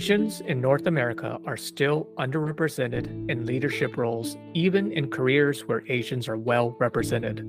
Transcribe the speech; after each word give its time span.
Asians 0.00 0.40
in 0.40 0.62
North 0.62 0.86
America 0.86 1.38
are 1.44 1.58
still 1.58 2.08
underrepresented 2.16 3.28
in 3.28 3.44
leadership 3.44 3.98
roles, 3.98 4.38
even 4.54 4.90
in 4.92 5.10
careers 5.10 5.68
where 5.68 5.84
Asians 5.88 6.26
are 6.26 6.38
well 6.38 6.74
represented. 6.80 7.42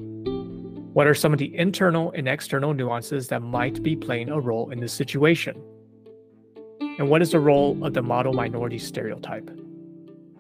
What 0.93 1.07
are 1.07 1.14
some 1.14 1.32
of 1.32 1.39
the 1.39 1.57
internal 1.57 2.11
and 2.11 2.27
external 2.27 2.73
nuances 2.73 3.29
that 3.29 3.41
might 3.41 3.82
be 3.82 3.95
playing 3.95 4.27
a 4.27 4.38
role 4.38 4.70
in 4.70 4.82
this 4.82 4.91
situation? 4.91 5.64
And 6.82 7.07
what 7.07 7.21
is 7.21 7.32
the 7.32 7.39
role 7.39 7.82
of 7.86 7.93
the 7.93 8.02
model 8.02 8.34
minority 8.34 8.79
stereotype? 8.79 9.49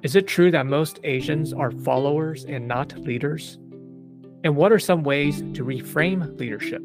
Is 0.03 0.17
it 0.17 0.27
true 0.27 0.51
that 0.51 0.65
most 0.65 0.99
Asians 1.05 1.53
are 1.53 1.71
followers 1.71 2.43
and 2.43 2.67
not 2.67 2.93
leaders? 2.99 3.57
And 4.43 4.57
what 4.57 4.73
are 4.73 4.79
some 4.79 5.03
ways 5.03 5.39
to 5.53 5.63
reframe 5.63 6.37
leadership? 6.37 6.83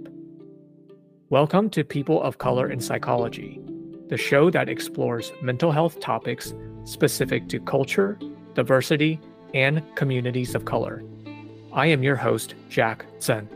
Welcome 1.31 1.69
to 1.71 1.83
People 1.83 2.23
of 2.23 2.39
Color 2.39 2.71
in 2.71 2.79
Psychology, 2.79 3.61
the 4.09 4.17
show 4.17 4.51
that 4.51 4.69
explores 4.69 5.33
mental 5.43 5.73
health 5.73 6.01
topics 6.01 6.55
specific 6.85 7.49
to 7.49 7.59
culture, 7.61 8.19
diversity, 8.55 9.21
and 9.55 9.83
communities 9.97 10.55
of 10.55 10.65
color. 10.65 11.03
I 11.73 11.87
am 11.87 12.03
your 12.03 12.17
host, 12.17 12.55
Jack 12.69 13.07
Zen. 13.21 13.49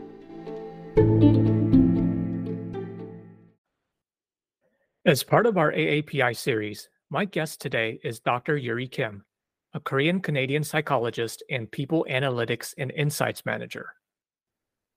As 5.05 5.23
part 5.23 5.45
of 5.45 5.57
our 5.57 5.71
AAPI 5.71 6.35
series, 6.35 6.89
my 7.09 7.25
guest 7.25 7.59
today 7.59 7.99
is 8.03 8.19
Dr. 8.19 8.57
Yuri 8.57 8.87
Kim, 8.87 9.25
a 9.73 9.79
Korean 9.79 10.19
Canadian 10.19 10.63
psychologist 10.63 11.43
and 11.49 11.71
people 11.71 12.05
analytics 12.09 12.73
and 12.77 12.91
insights 12.91 13.45
manager. 13.45 13.93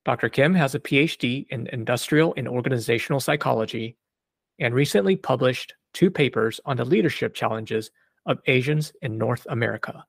Dr. 0.04 0.28
Kim 0.28 0.54
has 0.54 0.74
a 0.74 0.80
PhD 0.80 1.46
in 1.48 1.66
industrial 1.68 2.34
and 2.36 2.46
organizational 2.46 3.20
psychology 3.20 3.96
and 4.58 4.74
recently 4.74 5.16
published 5.16 5.74
two 5.92 6.10
papers 6.10 6.60
on 6.64 6.76
the 6.76 6.84
leadership 6.84 7.34
challenges 7.34 7.90
of 8.26 8.38
Asians 8.46 8.92
in 9.02 9.18
North 9.18 9.46
America. 9.50 10.04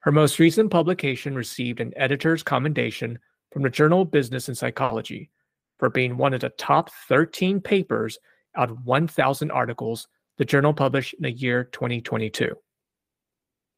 Her 0.00 0.12
most 0.12 0.38
recent 0.38 0.70
publication 0.70 1.34
received 1.34 1.80
an 1.80 1.92
editor's 1.96 2.42
commendation 2.42 3.18
from 3.52 3.62
the 3.62 3.70
Journal 3.70 4.02
of 4.02 4.10
Business 4.10 4.48
and 4.48 4.56
Psychology 4.56 5.30
for 5.78 5.90
being 5.90 6.16
one 6.16 6.34
of 6.34 6.40
the 6.40 6.50
top 6.50 6.90
13 7.08 7.60
papers 7.60 8.18
out 8.56 8.70
of 8.70 8.84
1,000 8.84 9.50
articles 9.50 10.08
the 10.38 10.44
journal 10.44 10.72
published 10.72 11.14
in 11.14 11.22
the 11.22 11.32
year 11.32 11.64
2022. 11.64 12.54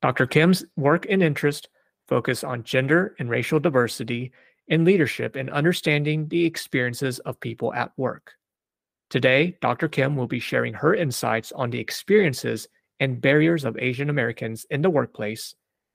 Dr. 0.02 0.26
Kim's 0.26 0.64
work 0.76 1.06
and 1.08 1.22
interest 1.22 1.68
focus 2.06 2.44
on 2.44 2.64
gender 2.64 3.14
and 3.18 3.30
racial 3.30 3.60
diversity 3.60 4.32
in 4.68 4.84
leadership 4.84 5.36
and 5.36 5.50
understanding 5.50 6.28
the 6.28 6.44
experiences 6.44 7.18
of 7.20 7.40
people 7.40 7.72
at 7.74 7.92
work. 7.96 8.32
Today, 9.10 9.56
Dr. 9.60 9.88
Kim 9.88 10.16
will 10.16 10.26
be 10.26 10.40
sharing 10.40 10.72
her 10.74 10.94
insights 10.94 11.52
on 11.52 11.70
the 11.70 11.78
experiences 11.80 12.68
and 13.00 13.20
barriers 13.20 13.64
of 13.64 13.76
Asian 13.78 14.08
Americans 14.08 14.64
in 14.70 14.82
the 14.82 14.90
workplace 14.90 15.54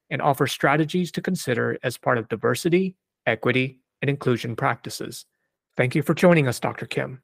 and 0.09 0.21
offer 0.21 0.47
strategies 0.47 1.11
to 1.13 1.21
consider 1.21 1.77
as 1.81 1.97
part 1.97 2.17
of 2.17 2.29
diversity, 2.29 2.95
equity, 3.25 3.79
and 4.01 4.09
inclusion 4.09 4.55
practices. 4.55 5.25
Thank 5.77 5.95
you 5.95 6.03
for 6.03 6.13
joining 6.13 6.47
us, 6.47 6.59
Dr. 6.59 6.85
Kim. 6.85 7.21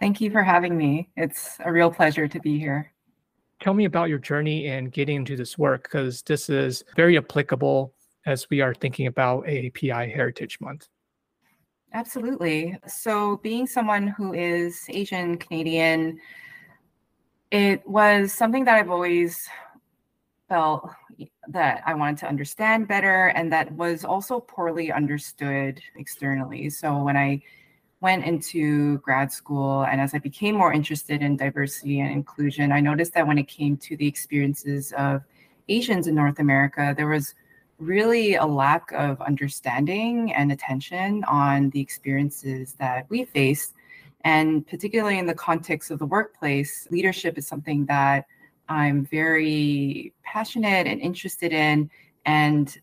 Thank 0.00 0.20
you 0.20 0.30
for 0.30 0.42
having 0.42 0.76
me. 0.76 1.10
It's 1.16 1.58
a 1.60 1.70
real 1.70 1.90
pleasure 1.90 2.26
to 2.26 2.40
be 2.40 2.58
here 2.58 2.92
tell 3.62 3.74
me 3.74 3.84
about 3.84 4.08
your 4.08 4.18
journey 4.18 4.66
and 4.66 4.92
getting 4.92 5.16
into 5.16 5.36
this 5.36 5.56
work 5.56 5.84
because 5.84 6.22
this 6.22 6.50
is 6.50 6.82
very 6.96 7.16
applicable 7.16 7.94
as 8.26 8.50
we 8.50 8.60
are 8.60 8.74
thinking 8.74 9.06
about 9.06 9.46
AAPI 9.46 10.12
Heritage 10.12 10.58
Month. 10.60 10.88
Absolutely. 11.94 12.78
So, 12.86 13.36
being 13.38 13.66
someone 13.66 14.08
who 14.08 14.32
is 14.32 14.84
Asian 14.88 15.36
Canadian, 15.36 16.18
it 17.50 17.86
was 17.86 18.32
something 18.32 18.64
that 18.64 18.76
I've 18.76 18.90
always 18.90 19.46
felt 20.48 20.90
that 21.48 21.82
I 21.86 21.94
wanted 21.94 22.18
to 22.18 22.28
understand 22.28 22.88
better 22.88 23.28
and 23.28 23.52
that 23.52 23.72
was 23.72 24.04
also 24.04 24.40
poorly 24.40 24.92
understood 24.92 25.80
externally. 25.96 26.70
So, 26.70 27.02
when 27.02 27.16
I 27.16 27.42
went 28.00 28.24
into 28.24 28.98
grad 28.98 29.32
school 29.32 29.84
and 29.84 30.00
as 30.00 30.14
I 30.14 30.18
became 30.18 30.56
more 30.56 30.72
interested 30.72 31.22
in 31.22 31.36
diversity 31.36 32.00
and 32.00 32.10
inclusion, 32.10 32.72
I 32.72 32.80
noticed 32.80 33.14
that 33.14 33.26
when 33.26 33.38
it 33.38 33.48
came 33.48 33.76
to 33.78 33.96
the 33.96 34.06
experiences 34.06 34.92
of 34.98 35.22
Asians 35.68 36.06
in 36.08 36.14
North 36.14 36.38
America, 36.40 36.94
there 36.96 37.08
was 37.08 37.34
really 37.82 38.36
a 38.36 38.46
lack 38.46 38.90
of 38.92 39.20
understanding 39.20 40.32
and 40.32 40.52
attention 40.52 41.24
on 41.24 41.70
the 41.70 41.80
experiences 41.80 42.74
that 42.74 43.06
we 43.08 43.24
face. 43.24 43.74
And 44.24 44.66
particularly 44.66 45.18
in 45.18 45.26
the 45.26 45.34
context 45.34 45.90
of 45.90 45.98
the 45.98 46.06
workplace, 46.06 46.86
leadership 46.90 47.36
is 47.36 47.46
something 47.46 47.84
that 47.86 48.26
I'm 48.68 49.04
very 49.04 50.14
passionate 50.22 50.86
and 50.86 51.00
interested 51.00 51.52
in. 51.52 51.90
And 52.24 52.76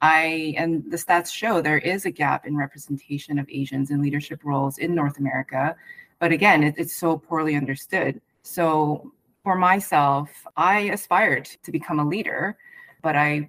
I 0.00 0.54
and 0.56 0.84
the 0.90 0.96
stats 0.96 1.32
show 1.32 1.60
there 1.60 1.78
is 1.78 2.04
a 2.04 2.10
gap 2.10 2.46
in 2.46 2.56
representation 2.56 3.38
of 3.38 3.48
Asians 3.50 3.90
in 3.90 4.02
leadership 4.02 4.40
roles 4.44 4.78
in 4.78 4.94
North 4.94 5.18
America, 5.18 5.74
but 6.18 6.30
again, 6.30 6.62
it, 6.62 6.74
it's 6.76 6.94
so 6.94 7.16
poorly 7.16 7.56
understood. 7.56 8.20
So 8.42 9.12
for 9.42 9.56
myself, 9.56 10.30
I 10.56 10.80
aspired 10.96 11.46
to 11.62 11.72
become 11.72 12.00
a 12.00 12.06
leader, 12.06 12.56
but 13.02 13.16
I 13.16 13.48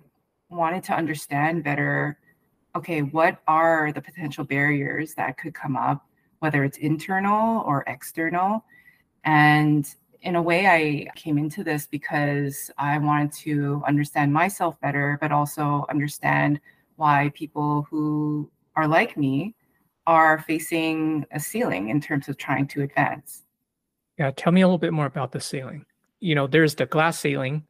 wanted 0.56 0.84
to 0.86 0.94
understand 0.94 1.64
better 1.64 2.18
okay, 2.76 3.02
what 3.02 3.42
are 3.48 3.92
the 3.94 4.02
potential 4.02 4.44
barriers 4.44 5.14
that 5.16 5.38
could 5.38 5.54
come 5.54 5.78
up, 5.78 6.06
whether 6.40 6.64
it's 6.64 6.78
internal 6.78 7.62
or 7.62 7.84
external? 7.88 8.66
And 9.24 9.90
in 10.22 10.36
a 10.36 10.42
way, 10.42 10.68
I 10.68 11.08
came 11.16 11.38
into 11.38 11.64
this 11.64 11.88
because 11.88 12.70
I 12.78 12.98
wanted 12.98 13.32
to 13.44 13.82
understand 13.88 14.34
myself 14.34 14.80
better, 14.82 15.18
but 15.22 15.32
also 15.32 15.86
understand 15.90 16.60
why 16.98 17.32
people 17.34 17.88
who 17.90 18.50
are 18.76 18.88
like 18.88 19.16
me 19.16 19.56
are 20.08 20.40
facing 20.40 21.26
a 21.32 21.40
ceiling 21.40 21.90
in 21.90 22.02
terms 22.02 22.28
of 22.28 22.38
trying 22.38 22.68
to 22.68 22.84
advance. 22.84 23.44
Yeah, 24.18 24.32
tell 24.32 24.52
me 24.52 24.62
a 24.62 24.68
little 24.68 24.78
bit 24.78 24.94
more 24.94 25.06
about 25.06 25.32
the 25.32 25.40
ceiling. 25.40 25.86
You 26.20 26.36
know, 26.36 26.48
there's 26.48 26.76
the 26.76 26.86
glass 26.86 27.20
ceiling, 27.20 27.64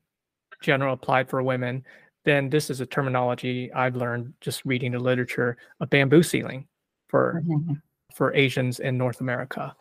general 0.62 0.94
applied 0.94 1.29
for 1.29 1.41
women. 1.44 1.84
Then 2.25 2.49
this 2.49 2.69
is 2.69 2.81
a 2.81 2.85
terminology 2.85 3.71
I've 3.73 3.95
learned 3.95 4.33
just 4.41 4.65
reading 4.65 4.91
the 4.91 4.99
literature, 4.99 5.57
a 5.79 5.87
bamboo 5.87 6.23
ceiling 6.23 6.67
for 7.07 7.43
mm-hmm. 7.45 7.73
for 8.13 8.33
Asians 8.33 8.79
in 8.79 8.97
North 8.97 9.21
America. 9.21 9.75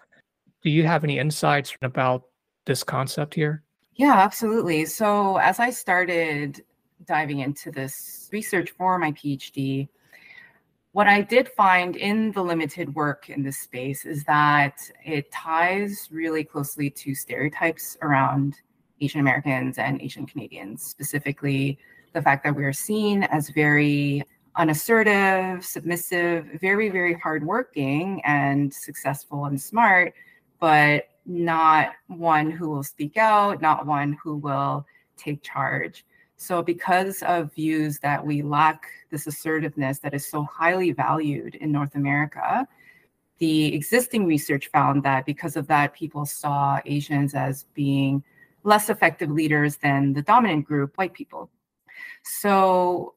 Do 0.62 0.71
you 0.71 0.87
have 0.87 1.05
any 1.05 1.19
insights 1.19 1.75
about 1.82 2.25
this 2.66 2.84
concept 2.84 3.34
here? 3.34 3.62
Yeah, 3.94 4.15
absolutely. 4.15 4.84
So, 4.84 5.37
as 5.38 5.59
I 5.59 5.71
started 5.71 6.62
diving 7.06 7.41
into 7.41 7.71
this 7.71 8.28
research 8.32 8.71
for 8.76 8.99
my 8.99 9.12
PhD, 9.12 9.88
what 10.93 11.06
I 11.06 11.22
did 11.22 11.49
find 11.49 11.97
in 11.97 12.32
the 12.32 12.43
limited 12.43 12.94
work 12.94 13.31
in 13.31 13.43
this 13.43 13.59
space 13.59 14.05
is 14.05 14.22
that 14.25 14.78
it 15.05 15.31
ties 15.32 16.09
really 16.11 16.44
closely 16.44 16.91
to 16.91 17.15
stereotypes 17.15 17.97
around 18.03 18.61
Asian 19.00 19.21
Americans 19.21 19.78
and 19.78 20.00
Asian 20.00 20.26
Canadians, 20.26 20.82
specifically 20.82 21.78
the 22.15 22.23
fact 22.23 22.45
that 22.45 22.57
we 22.57 22.65
are 22.65 22.73
seen 22.73 23.25
as 23.25 23.51
very 23.51 24.25
unassertive, 24.57 25.65
submissive, 25.65 26.47
very, 26.61 26.89
very 26.89 27.15
hardworking 27.15 28.23
and 28.25 28.73
successful 28.73 29.47
and 29.47 29.61
smart, 29.61 30.15
but 30.61 31.09
not 31.27 31.93
one 32.07 32.51
who 32.51 32.71
will 32.71 32.83
speak 32.83 33.17
out, 33.17 33.61
not 33.61 33.87
one 33.87 34.17
who 34.23 34.37
will 34.37 34.87
take 35.17 35.43
charge. 35.43 36.05
So, 36.37 36.63
because 36.63 37.23
of 37.23 37.53
views 37.55 37.99
that 38.01 38.25
we 38.25 38.43
lack 38.43 38.87
this 39.11 39.27
assertiveness 39.27 39.99
that 40.01 40.15
is 40.15 40.27
so 40.27 40.43
highly 40.45 40.93
valued 40.93 41.55
in 41.57 41.73
North 41.73 41.95
America, 41.95 42.67
the 43.38 43.75
existing 43.75 44.27
research 44.27 44.69
found 44.69 45.03
that 45.05 45.27
because 45.27 45.56
of 45.56 45.67
that, 45.69 45.94
people 45.94 46.27
saw 46.27 46.81
Asians 46.87 47.35
as 47.35 47.65
being 47.75 48.23
less 48.62 48.88
effective 48.88 49.31
leaders 49.31 49.77
than 49.77 50.12
the 50.12 50.23
dominant 50.23 50.65
group, 50.65 50.97
white 50.97 51.15
people. 51.15 51.50
So, 52.23 53.14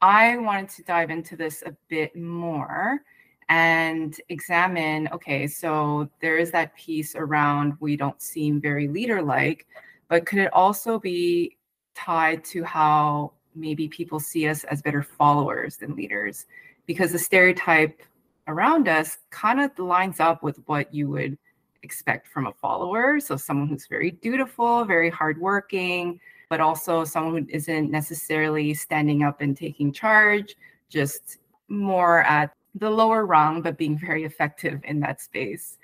I 0.00 0.36
wanted 0.36 0.68
to 0.70 0.82
dive 0.82 1.10
into 1.10 1.36
this 1.36 1.62
a 1.64 1.76
bit 1.88 2.16
more 2.16 3.00
and 3.48 4.20
examine 4.30 5.08
okay, 5.12 5.46
so 5.46 6.08
there 6.20 6.38
is 6.38 6.50
that 6.50 6.74
piece 6.74 7.14
around 7.14 7.74
we 7.80 7.96
don't 7.96 8.20
seem 8.20 8.60
very 8.60 8.88
leader 8.88 9.22
like, 9.22 9.66
but 10.08 10.26
could 10.26 10.38
it 10.38 10.52
also 10.52 10.98
be 10.98 11.56
tied 11.94 12.42
to 12.44 12.64
how 12.64 13.32
maybe 13.54 13.88
people 13.88 14.18
see 14.18 14.48
us 14.48 14.64
as 14.64 14.82
better 14.82 15.02
followers 15.02 15.76
than 15.76 15.94
leaders? 15.94 16.46
Because 16.86 17.12
the 17.12 17.18
stereotype 17.18 18.02
around 18.48 18.88
us 18.88 19.18
kind 19.30 19.60
of 19.60 19.78
lines 19.78 20.18
up 20.18 20.42
with 20.42 20.58
what 20.66 20.92
you 20.92 21.08
would 21.08 21.38
expect 21.82 22.26
from 22.26 22.46
a 22.46 22.52
follower. 22.52 23.20
So, 23.20 23.36
someone 23.36 23.68
who's 23.68 23.86
very 23.86 24.12
dutiful, 24.12 24.84
very 24.84 25.10
hardworking, 25.10 26.18
but 26.52 26.60
also 26.60 27.02
someone 27.02 27.34
who 27.34 27.48
isn't 27.48 27.90
necessarily 27.90 28.74
standing 28.74 29.22
up 29.22 29.40
and 29.40 29.56
taking 29.56 29.90
charge, 29.90 30.54
just 30.90 31.38
more 31.68 32.24
at 32.24 32.52
the 32.74 32.90
lower 32.90 33.24
rung, 33.24 33.62
but 33.62 33.78
being 33.78 33.98
very 33.98 34.24
effective 34.24 34.78
in 34.84 35.00
that 35.00 35.22
space. 35.22 35.78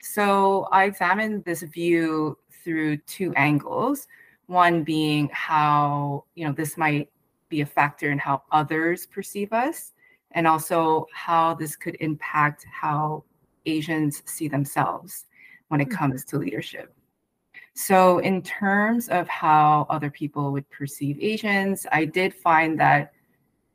So 0.00 0.68
I 0.70 0.84
examined 0.84 1.44
this 1.44 1.62
view 1.62 2.38
through 2.62 2.98
two 2.98 3.34
angles. 3.34 4.06
One 4.46 4.84
being 4.84 5.28
how, 5.32 6.26
you 6.36 6.46
know, 6.46 6.52
this 6.52 6.76
might 6.76 7.10
be 7.48 7.62
a 7.62 7.66
factor 7.66 8.12
in 8.12 8.18
how 8.18 8.44
others 8.52 9.06
perceive 9.06 9.52
us, 9.52 9.94
and 10.30 10.46
also 10.46 11.08
how 11.12 11.54
this 11.54 11.74
could 11.74 11.96
impact 11.98 12.64
how 12.70 13.24
Asians 13.66 14.22
see 14.26 14.46
themselves 14.46 15.26
when 15.70 15.80
it 15.80 15.88
hmm. 15.88 15.96
comes 15.96 16.24
to 16.26 16.38
leadership. 16.38 16.94
So, 17.74 18.18
in 18.18 18.40
terms 18.42 19.08
of 19.08 19.28
how 19.28 19.86
other 19.90 20.08
people 20.08 20.52
would 20.52 20.68
perceive 20.70 21.18
Asians, 21.20 21.86
I 21.90 22.04
did 22.04 22.32
find 22.32 22.78
that 22.78 23.12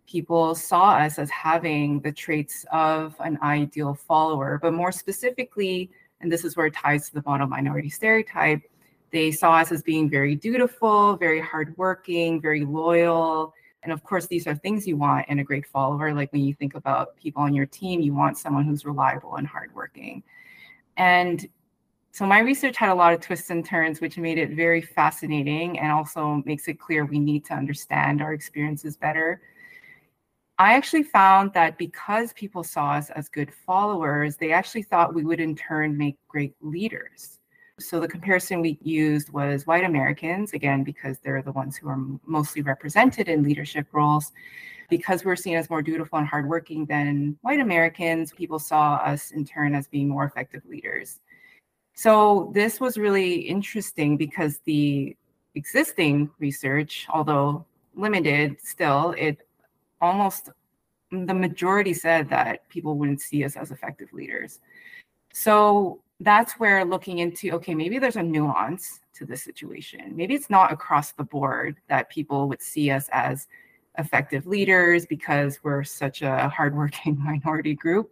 people 0.07 0.55
saw 0.55 0.91
us 0.91 1.19
as 1.19 1.29
having 1.29 1.99
the 1.99 2.11
traits 2.11 2.65
of 2.71 3.15
an 3.19 3.37
ideal 3.43 3.93
follower, 3.93 4.57
but 4.61 4.73
more 4.73 4.93
specifically, 4.93 5.91
and 6.21 6.31
this 6.31 6.45
is 6.45 6.55
where 6.55 6.67
it 6.67 6.73
ties 6.73 7.09
to 7.09 7.15
the 7.15 7.23
model 7.25 7.45
minority 7.45 7.89
stereotype, 7.89 8.61
they 9.11 9.31
saw 9.31 9.53
us 9.53 9.71
as 9.71 9.83
being 9.83 10.09
very 10.09 10.35
dutiful, 10.35 11.17
very 11.17 11.41
hardworking, 11.41 12.39
very 12.39 12.63
loyal. 12.63 13.53
And 13.83 13.91
of 13.91 14.03
course, 14.03 14.27
these 14.27 14.47
are 14.47 14.55
things 14.55 14.87
you 14.87 14.97
want 14.97 15.27
in 15.29 15.39
a 15.39 15.43
great 15.43 15.65
follower. 15.65 16.13
Like 16.13 16.31
when 16.31 16.43
you 16.43 16.53
think 16.53 16.75
about 16.75 17.17
people 17.17 17.41
on 17.41 17.53
your 17.53 17.65
team, 17.65 18.01
you 18.01 18.13
want 18.13 18.37
someone 18.37 18.65
who's 18.65 18.85
reliable 18.85 19.35
and 19.35 19.47
hardworking. 19.47 20.23
And 20.97 21.47
so 22.11 22.25
my 22.25 22.39
research 22.39 22.77
had 22.77 22.89
a 22.89 22.95
lot 22.95 23.13
of 23.13 23.21
twists 23.21 23.49
and 23.49 23.65
turns, 23.65 24.01
which 24.01 24.17
made 24.17 24.37
it 24.37 24.51
very 24.51 24.81
fascinating 24.81 25.79
and 25.79 25.91
also 25.91 26.41
makes 26.45 26.67
it 26.67 26.79
clear 26.79 27.05
we 27.05 27.19
need 27.19 27.45
to 27.45 27.53
understand 27.53 28.21
our 28.21 28.33
experiences 28.33 28.97
better 28.97 29.41
I 30.59 30.73
actually 30.73 31.03
found 31.03 31.53
that 31.53 31.77
because 31.77 32.33
people 32.33 32.65
saw 32.65 32.91
us 32.91 33.09
as 33.11 33.29
good 33.29 33.49
followers, 33.65 34.35
they 34.35 34.51
actually 34.51 34.83
thought 34.83 35.13
we 35.13 35.23
would 35.23 35.39
in 35.39 35.55
turn 35.55 35.97
make 35.97 36.17
great 36.27 36.53
leaders. 36.59 37.39
So 37.79 38.01
the 38.01 38.09
comparison 38.09 38.59
we 38.59 38.77
used 38.81 39.31
was 39.31 39.65
white 39.65 39.85
Americans, 39.85 40.51
again, 40.51 40.83
because 40.83 41.17
they're 41.19 41.41
the 41.41 41.53
ones 41.53 41.77
who 41.77 41.87
are 41.87 41.99
mostly 42.25 42.61
represented 42.61 43.29
in 43.29 43.41
leadership 43.41 43.87
roles. 43.93 44.33
Because 44.89 45.23
we're 45.23 45.37
seen 45.37 45.55
as 45.55 45.69
more 45.69 45.81
dutiful 45.81 46.19
and 46.19 46.27
hardworking 46.27 46.85
than 46.87 47.37
white 47.39 47.61
Americans, 47.61 48.33
people 48.33 48.59
saw 48.59 48.95
us 48.95 49.31
in 49.31 49.45
turn 49.45 49.73
as 49.73 49.87
being 49.87 50.09
more 50.09 50.25
effective 50.25 50.63
leaders. 50.65 51.21
So 51.99 52.49
this 52.53 52.79
was 52.79 52.97
really 52.97 53.33
interesting 53.35 54.15
because 54.15 54.61
the 54.63 55.17
existing 55.55 56.29
research, 56.39 57.05
although 57.09 57.65
limited 57.93 58.55
still, 58.63 59.13
it 59.17 59.45
almost 59.99 60.49
the 61.11 61.33
majority 61.33 61.93
said 61.93 62.29
that 62.29 62.69
people 62.69 62.97
wouldn't 62.97 63.19
see 63.19 63.43
us 63.43 63.57
as 63.57 63.71
effective 63.71 64.13
leaders. 64.13 64.59
So 65.33 65.99
that's 66.21 66.53
where 66.53 66.85
looking 66.85 67.19
into 67.19 67.51
okay, 67.55 67.75
maybe 67.75 67.99
there's 67.99 68.15
a 68.15 68.23
nuance 68.23 69.01
to 69.15 69.25
the 69.25 69.35
situation. 69.35 70.15
Maybe 70.15 70.35
it's 70.35 70.49
not 70.49 70.71
across 70.71 71.11
the 71.11 71.25
board 71.25 71.81
that 71.89 72.09
people 72.09 72.47
would 72.47 72.61
see 72.61 72.91
us 72.91 73.09
as 73.11 73.49
effective 73.97 74.47
leaders 74.47 75.05
because 75.05 75.59
we're 75.63 75.83
such 75.83 76.21
a 76.21 76.47
hardworking 76.47 77.19
minority 77.21 77.75
group. 77.75 78.09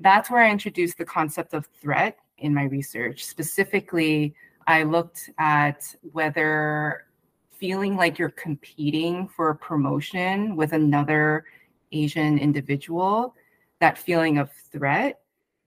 That's 0.00 0.28
where 0.28 0.42
I 0.42 0.50
introduced 0.50 0.98
the 0.98 1.04
concept 1.04 1.54
of 1.54 1.66
threat 1.80 2.18
in 2.38 2.54
my 2.54 2.64
research. 2.64 3.24
Specifically, 3.24 4.34
I 4.66 4.82
looked 4.82 5.30
at 5.38 5.94
whether 6.12 7.04
feeling 7.50 7.96
like 7.96 8.18
you're 8.18 8.30
competing 8.30 9.28
for 9.28 9.50
a 9.50 9.56
promotion 9.56 10.56
with 10.56 10.72
another 10.72 11.44
Asian 11.92 12.38
individual, 12.38 13.34
that 13.80 13.96
feeling 13.96 14.38
of 14.38 14.50
threat, 14.72 15.20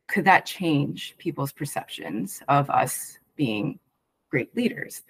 could 0.07 0.25
that 0.25 0.45
change 0.45 1.15
people's 1.17 1.51
perceptions 1.51 2.41
of 2.47 2.69
us 2.69 3.17
being 3.35 3.79
great 4.29 4.55
leaders? 4.55 5.03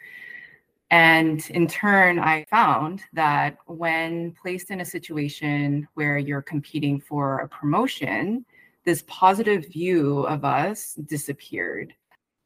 And 0.89 1.47
in 1.49 1.67
turn, 1.67 2.19
I 2.19 2.45
found 2.49 3.01
that 3.13 3.57
when 3.65 4.31
placed 4.41 4.71
in 4.71 4.79
a 4.79 4.85
situation 4.85 5.87
where 5.95 6.17
you're 6.17 6.41
competing 6.41 6.99
for 7.01 7.39
a 7.39 7.49
promotion, 7.49 8.45
this 8.87 9.03
positive 9.07 9.67
view 9.71 10.25
of 10.27 10.43
us 10.43 10.95
disappeared 11.05 11.93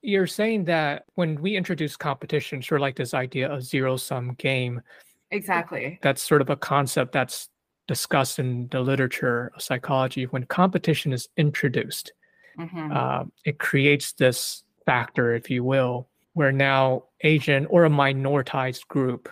you're 0.01 0.27
saying 0.27 0.65
that 0.65 1.05
when 1.15 1.39
we 1.41 1.55
introduce 1.55 1.95
competition, 1.95 2.61
sort 2.61 2.81
of 2.81 2.83
like 2.83 2.95
this 2.95 3.13
idea 3.13 3.49
of 3.51 3.63
zero 3.63 3.97
sum 3.97 4.33
game. 4.37 4.81
Exactly. 5.29 5.99
That's 6.01 6.21
sort 6.21 6.41
of 6.41 6.49
a 6.49 6.55
concept 6.55 7.11
that's 7.11 7.49
discussed 7.87 8.39
in 8.39 8.67
the 8.71 8.81
literature 8.81 9.51
of 9.55 9.61
psychology. 9.61 10.25
When 10.25 10.45
competition 10.45 11.13
is 11.13 11.29
introduced, 11.37 12.13
mm-hmm. 12.59 12.91
uh, 12.91 13.23
it 13.45 13.59
creates 13.59 14.13
this 14.13 14.63
factor, 14.85 15.35
if 15.35 15.49
you 15.49 15.63
will, 15.63 16.09
where 16.33 16.51
now 16.51 17.03
Asian 17.21 17.65
or 17.67 17.85
a 17.85 17.89
minoritized 17.89 18.87
group 18.87 19.29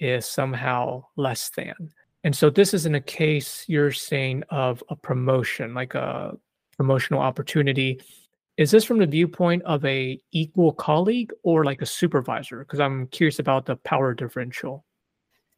is 0.00 0.26
somehow 0.26 1.04
less 1.16 1.50
than. 1.50 1.74
And 2.24 2.34
so 2.34 2.50
this 2.50 2.72
isn't 2.72 2.94
a 2.94 3.00
case 3.00 3.64
you're 3.68 3.92
saying 3.92 4.44
of 4.50 4.82
a 4.88 4.96
promotion, 4.96 5.74
like 5.74 5.94
a 5.94 6.36
promotional 6.76 7.20
opportunity. 7.20 8.00
Is 8.56 8.70
this 8.70 8.84
from 8.84 8.98
the 8.98 9.06
viewpoint 9.06 9.62
of 9.64 9.84
a 9.84 10.20
equal 10.30 10.72
colleague 10.72 11.32
or 11.42 11.64
like 11.64 11.82
a 11.82 11.86
supervisor? 11.86 12.60
Because 12.60 12.80
i'm 12.80 13.06
curious 13.08 13.38
about 13.38 13.66
the 13.66 13.76
power 13.76 14.14
differential. 14.14 14.84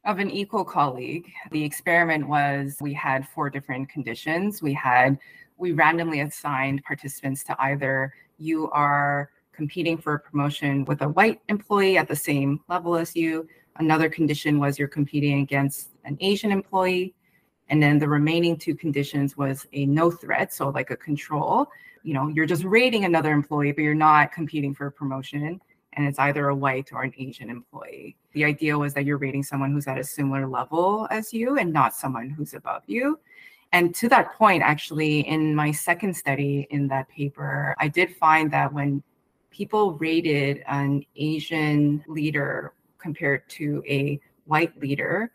Of 0.05 0.19
an 0.19 0.31
equal 0.31 0.65
colleague. 0.65 1.31
The 1.51 1.63
experiment 1.63 2.27
was 2.27 2.77
we 2.79 2.93
had 2.93 3.27
four 3.27 3.49
different 3.49 3.89
conditions. 3.89 4.61
We 4.61 4.73
had 4.73 5.17
we 5.57 5.71
randomly 5.71 6.21
assigned 6.21 6.83
participants 6.83 7.43
to 7.45 7.55
either 7.59 8.13
you 8.37 8.69
are 8.71 9.29
competing 9.53 9.97
for 9.97 10.15
a 10.15 10.19
promotion 10.19 10.83
with 10.85 11.01
a 11.01 11.09
white 11.09 11.41
employee 11.47 11.97
at 11.97 12.07
the 12.07 12.15
same 12.15 12.59
level 12.67 12.95
as 12.95 13.15
you. 13.15 13.47
Another 13.77 14.09
condition 14.09 14.59
was 14.59 14.77
you're 14.77 14.87
competing 14.87 15.39
against 15.41 15.89
an 16.05 16.17
asian 16.21 16.51
employee. 16.51 17.13
And 17.69 17.81
then 17.81 17.97
the 17.97 18.07
remaining 18.07 18.57
two 18.57 18.75
conditions 18.75 19.35
was 19.35 19.65
a 19.73 19.85
no 19.87 20.11
threat 20.11 20.53
so 20.53 20.69
like 20.69 20.91
a 20.91 20.95
control. 20.95 21.67
You 22.03 22.13
know 22.13 22.27
you're 22.27 22.45
just 22.45 22.63
rating 22.63 23.05
another 23.05 23.31
employee 23.31 23.71
but 23.71 23.83
you're 23.83 23.95
not 23.95 24.31
competing 24.31 24.73
for 24.73 24.87
a 24.87 24.91
promotion 24.91 25.59
and 25.93 26.05
it's 26.05 26.19
either 26.19 26.49
a 26.49 26.55
white 26.55 26.89
or 26.91 27.03
an 27.03 27.13
asian 27.17 27.49
employee. 27.49 28.15
The 28.33 28.45
idea 28.45 28.77
was 28.77 28.93
that 28.93 29.05
you're 29.05 29.17
rating 29.17 29.43
someone 29.43 29.71
who's 29.71 29.87
at 29.87 29.97
a 29.97 30.03
similar 30.03 30.47
level 30.47 31.07
as 31.09 31.33
you 31.33 31.57
and 31.57 31.71
not 31.73 31.95
someone 31.95 32.29
who's 32.29 32.53
above 32.53 32.83
you. 32.85 33.19
And 33.71 33.93
to 33.95 34.07
that 34.09 34.33
point 34.33 34.63
actually 34.63 35.21
in 35.27 35.55
my 35.55 35.71
second 35.71 36.15
study 36.15 36.67
in 36.69 36.87
that 36.89 37.09
paper 37.09 37.75
i 37.79 37.87
did 37.87 38.15
find 38.15 38.51
that 38.51 38.71
when 38.71 39.03
people 39.49 39.93
rated 39.93 40.63
an 40.67 41.03
asian 41.15 42.03
leader 42.07 42.73
compared 42.97 43.47
to 43.49 43.83
a 43.87 44.19
white 44.45 44.77
leader 44.79 45.31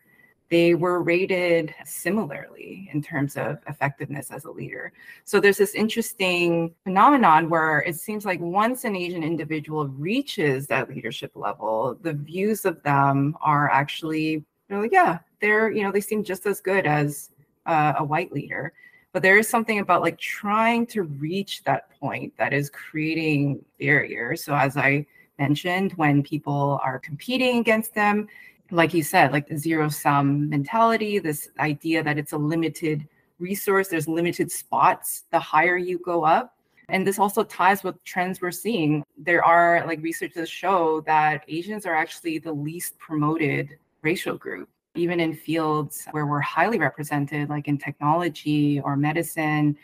they 0.51 0.75
were 0.75 1.01
rated 1.01 1.73
similarly 1.85 2.89
in 2.93 3.01
terms 3.01 3.37
of 3.37 3.57
effectiveness 3.67 4.31
as 4.31 4.43
a 4.43 4.51
leader. 4.51 4.91
So 5.23 5.39
there's 5.39 5.57
this 5.57 5.73
interesting 5.73 6.75
phenomenon 6.83 7.49
where 7.49 7.79
it 7.79 7.95
seems 7.95 8.25
like 8.25 8.41
once 8.41 8.83
an 8.83 8.93
Asian 8.93 9.23
individual 9.23 9.87
reaches 9.87 10.67
that 10.67 10.89
leadership 10.89 11.31
level, 11.35 11.97
the 12.01 12.11
views 12.11 12.65
of 12.65 12.83
them 12.83 13.37
are 13.39 13.69
actually, 13.69 14.43
they're 14.67 14.81
like, 14.81 14.91
yeah, 14.91 15.19
they're, 15.39 15.71
you 15.71 15.83
know, 15.83 15.91
they 15.91 16.01
seem 16.01 16.21
just 16.21 16.45
as 16.45 16.59
good 16.59 16.85
as 16.85 17.29
uh, 17.65 17.93
a 17.99 18.03
white 18.03 18.33
leader. 18.33 18.73
But 19.13 19.23
there 19.23 19.37
is 19.37 19.47
something 19.47 19.79
about 19.79 20.01
like 20.01 20.17
trying 20.17 20.85
to 20.87 21.03
reach 21.03 21.63
that 21.63 21.97
point 21.97 22.35
that 22.35 22.51
is 22.51 22.69
creating 22.69 23.63
barriers. 23.79 24.43
So 24.43 24.53
as 24.53 24.75
I 24.75 25.05
mentioned, 25.39 25.93
when 25.93 26.23
people 26.23 26.77
are 26.83 26.99
competing 26.99 27.59
against 27.59 27.93
them, 27.93 28.27
like 28.71 28.93
you 28.93 29.03
said, 29.03 29.31
like 29.31 29.47
the 29.47 29.57
zero 29.57 29.89
sum 29.89 30.49
mentality, 30.49 31.19
this 31.19 31.49
idea 31.59 32.03
that 32.03 32.17
it's 32.17 32.31
a 32.31 32.37
limited 32.37 33.07
resource, 33.39 33.89
there's 33.89 34.07
limited 34.07 34.51
spots 34.51 35.25
the 35.31 35.39
higher 35.39 35.77
you 35.77 35.99
go 35.99 36.23
up. 36.23 36.55
And 36.89 37.05
this 37.05 37.19
also 37.19 37.43
ties 37.43 37.83
with 37.83 38.01
trends 38.03 38.41
we're 38.41 38.51
seeing. 38.51 39.03
There 39.17 39.43
are 39.43 39.85
like 39.85 40.01
research 40.01 40.33
that 40.35 40.49
show 40.49 41.01
that 41.01 41.43
Asians 41.47 41.85
are 41.85 41.95
actually 41.95 42.37
the 42.37 42.51
least 42.51 42.97
promoted 42.97 43.77
racial 44.01 44.37
group, 44.37 44.69
even 44.95 45.19
in 45.19 45.33
fields 45.33 46.05
where 46.11 46.25
we're 46.25 46.41
highly 46.41 46.79
represented, 46.79 47.49
like 47.49 47.67
in 47.67 47.77
technology 47.77 48.81
or 48.81 48.95
medicine. 48.95 49.77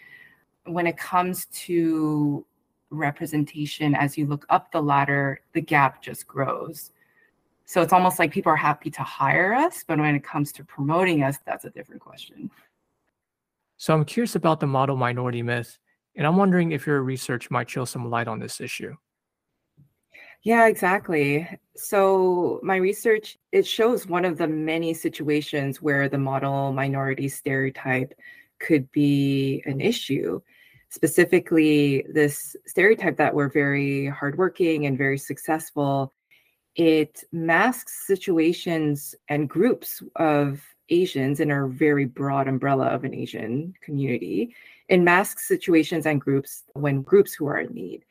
When 0.65 0.86
it 0.86 0.98
comes 0.98 1.46
to 1.46 2.46
representation, 2.89 3.96
as 3.96 4.17
you 4.17 4.25
look 4.25 4.46
up 4.50 4.72
the 4.72 4.82
ladder, 4.82 5.41
the 5.53 5.62
gap 5.62 6.01
just 6.01 6.27
grows. 6.27 6.91
So 7.69 7.81
it's 7.81 7.91
almost 7.91 8.17
like 8.17 8.31
people 8.31 8.51
are 8.51 8.55
happy 8.55 8.89
to 8.91 9.03
hire 9.03 9.53
us, 9.53 9.83
but 9.86 10.00
when 10.00 10.15
it 10.15 10.24
comes 10.24 10.53
to 10.53 10.63
promoting 10.63 11.21
us, 11.21 11.38
that's 11.45 11.65
a 11.65 11.69
different 11.69 12.01
question. 12.01 12.50
So 13.75 13.93
I'm 13.93 14.05
curious 14.05 14.36
about 14.36 14.62
the 14.62 14.67
model 14.67 14.95
minority 14.95 15.43
myth, 15.43 15.77
and 16.15 16.25
I'm 16.25 16.38
wondering 16.38 16.71
if 16.71 16.88
your 16.88 17.03
research 17.03 17.51
might 17.51 17.69
show 17.69 17.83
some 17.83 18.09
light 18.09 18.29
on 18.29 18.39
this 18.39 18.62
issue. 18.62 18.95
Yeah, 20.43 20.67
exactly. 20.67 21.45
So 21.75 22.62
my 22.63 22.77
research 22.77 23.38
it 23.51 23.67
shows 23.67 24.07
one 24.07 24.24
of 24.24 24.38
the 24.38 24.47
many 24.47 24.93
situations 24.93 25.81
where 25.81 26.07
the 26.07 26.17
model 26.17 26.71
minority 26.71 27.27
stereotype 27.27 28.13
could 28.59 28.89
be 28.93 29.62
an 29.65 29.81
issue. 29.81 30.39
specifically 30.89 32.05
this 32.09 32.55
stereotype 32.65 33.17
that 33.17 33.33
we're 33.33 33.50
very 33.50 34.07
hardworking 34.07 34.86
and 34.86 34.97
very 34.97 35.17
successful, 35.17 36.13
it 36.77 37.24
masks 37.31 38.05
situations 38.05 39.15
and 39.29 39.50
groups 39.50 40.01
of 40.15 40.62
Asians 40.89 41.39
in 41.39 41.51
our 41.51 41.67
very 41.67 42.05
broad 42.05 42.48
umbrella 42.48 42.86
of 42.86 43.03
an 43.03 43.13
Asian 43.13 43.74
community. 43.81 44.55
It 44.88 45.00
masks 45.00 45.48
situations 45.48 46.05
and 46.05 46.22
groups 46.22 46.63
when 46.74 47.01
groups 47.01 47.34
who 47.34 47.48
are 47.48 47.60
in 47.60 47.74
need. 47.74 48.05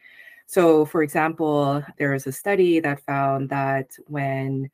So, 0.47 0.85
for 0.85 1.03
example, 1.03 1.83
there 1.97 2.11
was 2.11 2.27
a 2.27 2.33
study 2.33 2.81
that 2.81 3.01
found 3.01 3.49
that 3.51 3.97
when 4.09 4.69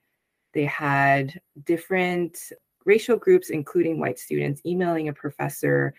they 0.54 0.64
had 0.64 1.40
different 1.64 2.50
racial 2.84 3.16
groups, 3.16 3.50
including 3.50 4.00
white 4.00 4.18
students, 4.18 4.62
emailing 4.66 5.08
a 5.08 5.12
professor 5.12 5.94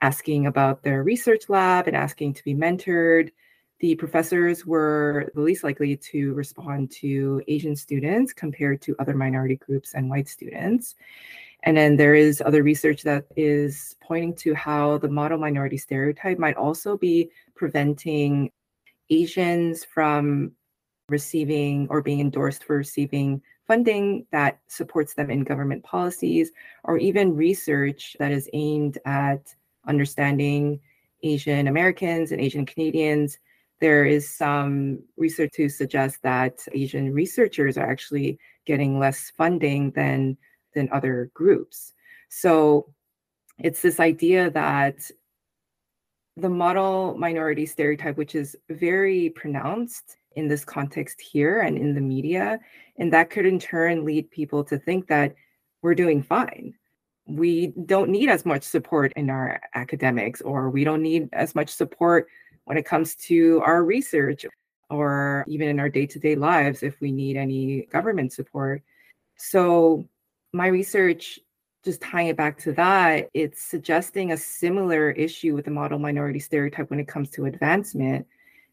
asking 0.00 0.46
about 0.46 0.82
their 0.82 1.02
research 1.02 1.48
lab 1.48 1.86
and 1.86 1.96
asking 1.96 2.34
to 2.34 2.44
be 2.44 2.54
mentored, 2.54 3.30
the 3.82 3.96
professors 3.96 4.64
were 4.64 5.30
the 5.34 5.40
least 5.40 5.64
likely 5.64 5.96
to 5.96 6.32
respond 6.34 6.88
to 6.92 7.42
Asian 7.48 7.74
students 7.74 8.32
compared 8.32 8.80
to 8.80 8.94
other 9.00 9.12
minority 9.12 9.56
groups 9.56 9.94
and 9.94 10.08
white 10.08 10.28
students. 10.28 10.94
And 11.64 11.76
then 11.76 11.96
there 11.96 12.14
is 12.14 12.40
other 12.40 12.62
research 12.62 13.02
that 13.02 13.24
is 13.36 13.96
pointing 14.00 14.36
to 14.36 14.54
how 14.54 14.98
the 14.98 15.08
model 15.08 15.36
minority 15.36 15.76
stereotype 15.76 16.38
might 16.38 16.56
also 16.56 16.96
be 16.96 17.30
preventing 17.56 18.52
Asians 19.10 19.84
from 19.84 20.52
receiving 21.08 21.88
or 21.90 22.02
being 22.02 22.20
endorsed 22.20 22.62
for 22.62 22.76
receiving 22.76 23.42
funding 23.66 24.26
that 24.30 24.60
supports 24.68 25.14
them 25.14 25.28
in 25.28 25.42
government 25.42 25.82
policies 25.82 26.52
or 26.84 26.98
even 26.98 27.34
research 27.34 28.16
that 28.20 28.30
is 28.30 28.48
aimed 28.52 28.98
at 29.04 29.52
understanding 29.88 30.78
Asian 31.24 31.66
Americans 31.66 32.30
and 32.30 32.40
Asian 32.40 32.64
Canadians. 32.64 33.38
There 33.82 34.04
is 34.04 34.30
some 34.30 35.00
research 35.16 35.50
to 35.54 35.68
suggest 35.68 36.22
that 36.22 36.64
Asian 36.70 37.12
researchers 37.12 37.76
are 37.76 37.90
actually 37.90 38.38
getting 38.64 39.00
less 39.00 39.32
funding 39.36 39.90
than 39.90 40.36
than 40.72 40.88
other 40.92 41.32
groups. 41.34 41.92
So 42.28 42.94
it's 43.58 43.82
this 43.82 43.98
idea 43.98 44.52
that 44.52 45.10
the 46.36 46.48
model 46.48 47.16
minority 47.18 47.66
stereotype, 47.66 48.16
which 48.16 48.36
is 48.36 48.56
very 48.70 49.30
pronounced 49.30 50.16
in 50.36 50.46
this 50.46 50.64
context 50.64 51.20
here 51.20 51.62
and 51.62 51.76
in 51.76 51.92
the 51.92 52.00
media, 52.00 52.60
and 52.98 53.12
that 53.12 53.30
could 53.30 53.46
in 53.46 53.58
turn 53.58 54.04
lead 54.04 54.30
people 54.30 54.62
to 54.62 54.78
think 54.78 55.08
that 55.08 55.34
we're 55.82 55.96
doing 55.96 56.22
fine. 56.22 56.72
We 57.26 57.74
don't 57.84 58.10
need 58.10 58.28
as 58.28 58.46
much 58.46 58.62
support 58.62 59.12
in 59.16 59.28
our 59.28 59.60
academics, 59.74 60.40
or 60.40 60.70
we 60.70 60.84
don't 60.84 61.02
need 61.02 61.28
as 61.32 61.56
much 61.56 61.70
support 61.70 62.28
when 62.64 62.76
it 62.76 62.84
comes 62.84 63.14
to 63.16 63.60
our 63.64 63.84
research, 63.84 64.46
or 64.90 65.44
even 65.48 65.68
in 65.68 65.80
our 65.80 65.88
day 65.88 66.06
to 66.06 66.18
day 66.18 66.34
lives 66.34 66.82
if 66.82 67.00
we 67.00 67.10
need 67.10 67.36
any 67.36 67.82
government 67.86 68.32
support. 68.32 68.82
So, 69.36 70.06
my 70.52 70.66
research 70.66 71.40
just 71.84 72.00
tying 72.00 72.28
it 72.28 72.36
back 72.36 72.58
to 72.58 72.72
that, 72.72 73.28
it's 73.34 73.62
suggesting 73.62 74.32
a 74.32 74.36
similar 74.36 75.10
issue 75.10 75.54
with 75.54 75.64
the 75.64 75.70
model 75.70 75.98
minority 75.98 76.38
stereotype 76.38 76.90
when 76.90 77.00
it 77.00 77.08
comes 77.08 77.30
to 77.30 77.46
advancement. 77.46 78.26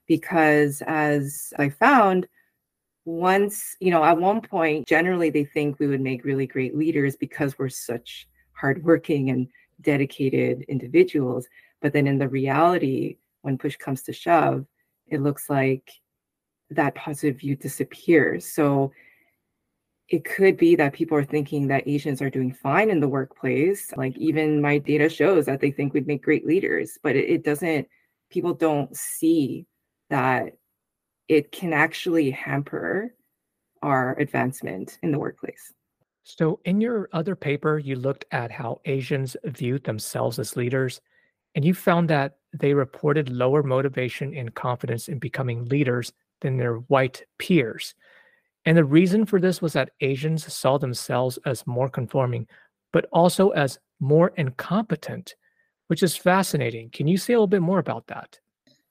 Because 0.05 0.84
as 0.86 1.53
I 1.58 1.69
found, 1.69 2.27
once, 3.05 3.75
you 3.79 3.89
know, 3.91 4.03
at 4.03 4.17
one 4.17 4.41
point, 4.41 4.88
generally 4.88 5.29
they 5.29 5.43
think 5.43 5.79
we 5.79 5.88
would 5.88 6.01
make 6.01 6.24
really 6.24 6.46
great 6.46 6.77
leaders 6.77 7.15
because 7.15 7.58
we're 7.58 7.69
such 7.69 8.27
hardworking 8.53 9.29
and 9.29 9.48
dedicated 9.81 10.62
individuals. 10.63 11.48
But 11.81 11.93
then 11.93 12.08
in 12.08 12.19
the 12.19 12.27
reality, 12.27 13.17
when 13.41 13.58
push 13.58 13.75
comes 13.77 14.03
to 14.03 14.13
shove, 14.13 14.65
it 15.08 15.22
looks 15.22 15.50
like 15.50 15.89
that 16.69 16.96
positive 16.96 17.39
view 17.39 17.55
disappears. 17.55 18.46
So 18.46 18.91
it 20.08 20.25
could 20.25 20.58
be 20.58 20.75
that 20.75 20.93
people 20.93 21.17
are 21.17 21.24
thinking 21.24 21.67
that 21.67 21.88
Asians 21.88 22.22
are 22.22 22.29
doing 22.29 22.51
fine 22.51 22.89
in 22.89 23.00
the 23.00 23.08
workplace. 23.08 23.91
Like 23.96 24.17
even 24.17 24.62
my 24.62 24.79
data 24.79 25.08
shows 25.08 25.46
that 25.46 25.62
they 25.62 25.72
think 25.72 25.93
we'd 25.93 26.08
make 26.08 26.24
great 26.24 26.46
leaders, 26.46 26.98
but 27.03 27.15
it, 27.15 27.29
it 27.29 27.43
doesn't, 27.43 27.88
people 28.29 28.53
don't 28.53 28.96
see 28.96 29.65
that 30.10 30.53
it 31.27 31.51
can 31.51 31.74
actually 31.74 32.31
hamper 32.31 33.13
our 33.84 34.17
advancement 34.17 34.98
in 35.03 35.12
the 35.12 35.19
workplace. 35.19 35.74
So, 36.24 36.60
in 36.65 36.81
your 36.81 37.10
other 37.12 37.36
paper, 37.36 37.79
you 37.79 37.96
looked 37.96 38.25
at 38.31 38.51
how 38.51 38.81
Asians 38.86 39.36
viewed 39.46 39.84
themselves 39.84 40.38
as 40.38 40.55
leaders, 40.55 41.01
and 41.59 41.65
you 41.65 41.73
found 41.73 42.09
that 42.09 42.37
they 42.53 42.73
reported 42.73 43.29
lower 43.29 43.63
motivation 43.63 44.33
and 44.33 44.55
confidence 44.55 45.09
in 45.09 45.19
becoming 45.19 45.65
leaders 45.65 46.13
than 46.39 46.55
their 46.55 46.75
white 46.75 47.25
peers. 47.37 47.95
And 48.63 48.77
the 48.77 48.85
reason 48.85 49.25
for 49.25 49.41
this 49.41 49.61
was 49.61 49.73
that 49.73 49.91
Asians 49.99 50.53
saw 50.53 50.77
themselves 50.77 51.37
as 51.45 51.67
more 51.67 51.89
conforming, 51.89 52.47
but 52.93 53.07
also 53.11 53.49
as 53.49 53.77
more 53.99 54.29
incompetent, 54.37 55.35
which 55.87 56.01
is 56.01 56.15
fascinating. 56.15 56.91
Can 56.91 57.09
you 57.09 57.17
say 57.17 57.33
a 57.33 57.35
little 57.35 57.45
bit 57.45 57.61
more 57.61 57.79
about 57.79 58.07
that? 58.07 58.39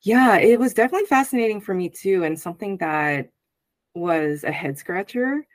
Yeah, 0.03 0.37
it 0.37 0.61
was 0.61 0.75
definitely 0.75 1.07
fascinating 1.07 1.63
for 1.63 1.73
me 1.73 1.89
too, 1.89 2.25
and 2.25 2.39
something 2.39 2.77
that 2.77 3.31
was 3.95 4.45
a 4.45 4.53
head 4.53 4.77
scratcher. 4.77 5.47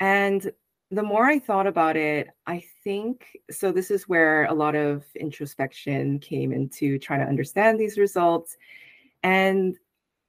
And 0.00 0.52
the 0.92 1.02
more 1.02 1.24
I 1.24 1.38
thought 1.38 1.66
about 1.66 1.96
it, 1.96 2.28
I 2.46 2.62
think 2.84 3.38
so. 3.50 3.72
This 3.72 3.90
is 3.90 4.08
where 4.08 4.44
a 4.44 4.52
lot 4.52 4.74
of 4.74 5.04
introspection 5.16 6.18
came 6.18 6.52
into 6.52 6.98
trying 6.98 7.20
to 7.20 7.26
understand 7.26 7.80
these 7.80 7.96
results. 7.96 8.58
And 9.22 9.74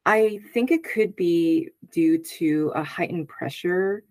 I 0.05 0.39
think 0.53 0.71
it 0.71 0.85
could 0.85 1.17
be 1.17 1.71
due 1.91 2.17
to 2.17 2.71
a 2.75 2.83
heightened 2.83 3.27
pressure 3.27 4.05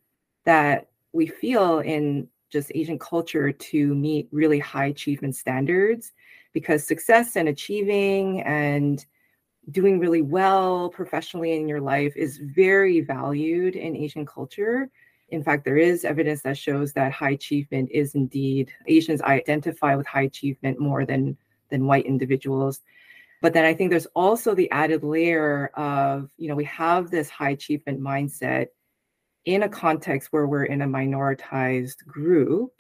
that 0.45 0.89
we 1.13 1.27
feel 1.27 1.79
in 1.79 2.29
just 2.51 2.71
Asian 2.75 2.99
culture 2.99 3.51
to 3.51 3.95
meet 3.95 4.29
really 4.31 4.59
high 4.59 4.87
achievement 4.87 5.35
standards 5.35 6.13
because 6.53 6.87
success 6.87 7.35
and 7.37 7.49
achieving 7.49 8.43
and 8.43 9.07
doing 9.71 9.99
really 9.99 10.21
well 10.21 10.91
professionally 10.91 11.57
in 11.57 11.67
your 11.67 11.81
life 11.81 12.15
is 12.15 12.37
very 12.37 13.01
valued 13.01 13.75
in 13.75 13.97
Asian 13.97 14.27
culture. 14.27 14.91
In 15.33 15.43
fact, 15.43 15.65
there 15.65 15.79
is 15.79 16.05
evidence 16.05 16.43
that 16.43 16.59
shows 16.59 16.93
that 16.93 17.11
high 17.11 17.31
achievement 17.31 17.89
is 17.91 18.15
indeed 18.15 18.71
Asians 18.87 19.23
identify 19.23 19.95
with 19.95 20.07
high 20.07 20.23
achievement 20.23 20.79
more 20.79 21.07
than 21.07 21.39
than 21.71 21.87
white 21.87 22.05
individuals. 22.05 22.83
But 23.41 23.55
then 23.55 23.65
I 23.65 23.73
think 23.73 23.91
there's 23.91 24.07
also 24.15 24.55
the 24.55 24.71
added 24.71 25.03
layer 25.03 25.69
of, 25.75 26.31
you 26.37 26.49
know, 26.49 26.55
we 26.55 26.65
have 26.65 27.11
this 27.11 27.31
high 27.31 27.51
achievement 27.51 27.99
mindset 27.99 28.67
in 29.47 29.63
a 29.65 29.69
context 29.69 30.29
where 30.31 30.47
we're 30.47 30.67
in 30.67 30.83
a 30.83 30.87
minoritized 30.87 32.07
group. 32.07 32.71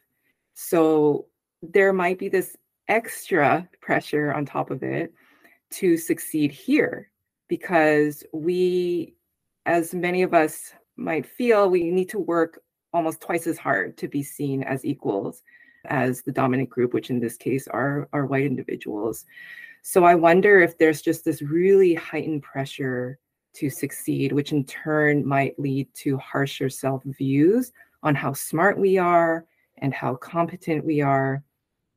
So 0.55 1.27
there 1.63 1.93
might 1.93 2.19
be 2.19 2.29
this 2.29 2.57
extra 2.87 3.69
pressure 3.81 4.33
on 4.33 4.45
top 4.45 4.71
of 4.71 4.83
it 4.83 5.13
to 5.71 5.97
succeed 5.97 6.53
here 6.53 7.11
because 7.49 8.23
we, 8.33 9.15
as 9.65 9.95
many 9.95 10.23
of 10.23 10.35
us 10.35 10.75
might 10.97 11.27
feel, 11.27 11.71
we 11.71 11.91
need 11.91 12.09
to 12.11 12.19
work 12.19 12.61
almost 12.93 13.21
twice 13.21 13.47
as 13.47 13.59
hard 13.59 13.97
to 13.99 14.09
be 14.09 14.23
seen 14.23 14.63
as 14.63 14.85
equals 14.85 15.43
as 15.87 16.23
the 16.23 16.33
dominant 16.33 16.71
group, 16.71 16.95
which 16.95 17.11
in 17.11 17.19
this 17.19 17.37
case 17.37 17.67
are, 17.69 18.09
are 18.13 18.27
white 18.27 18.45
individuals. 18.45 19.25
So 19.83 20.05
I 20.05 20.15
wonder 20.15 20.61
if 20.61 20.79
there's 20.79 21.03
just 21.03 21.25
this 21.25 21.43
really 21.43 21.95
heightened 21.95 22.43
pressure 22.43 23.19
to 23.55 23.69
succeed, 23.69 24.33
which 24.33 24.53
in 24.53 24.65
turn 24.65 25.27
might 25.27 25.59
lead 25.59 25.89
to 25.95 26.17
harsher 26.19 26.69
self 26.69 27.03
views 27.05 27.73
on 28.03 28.15
how 28.15 28.33
smart 28.33 28.79
we 28.79 28.99
are 28.99 29.45
and 29.79 29.93
how 29.93 30.15
competent 30.15 30.85
we 30.85 31.01
are. 31.01 31.43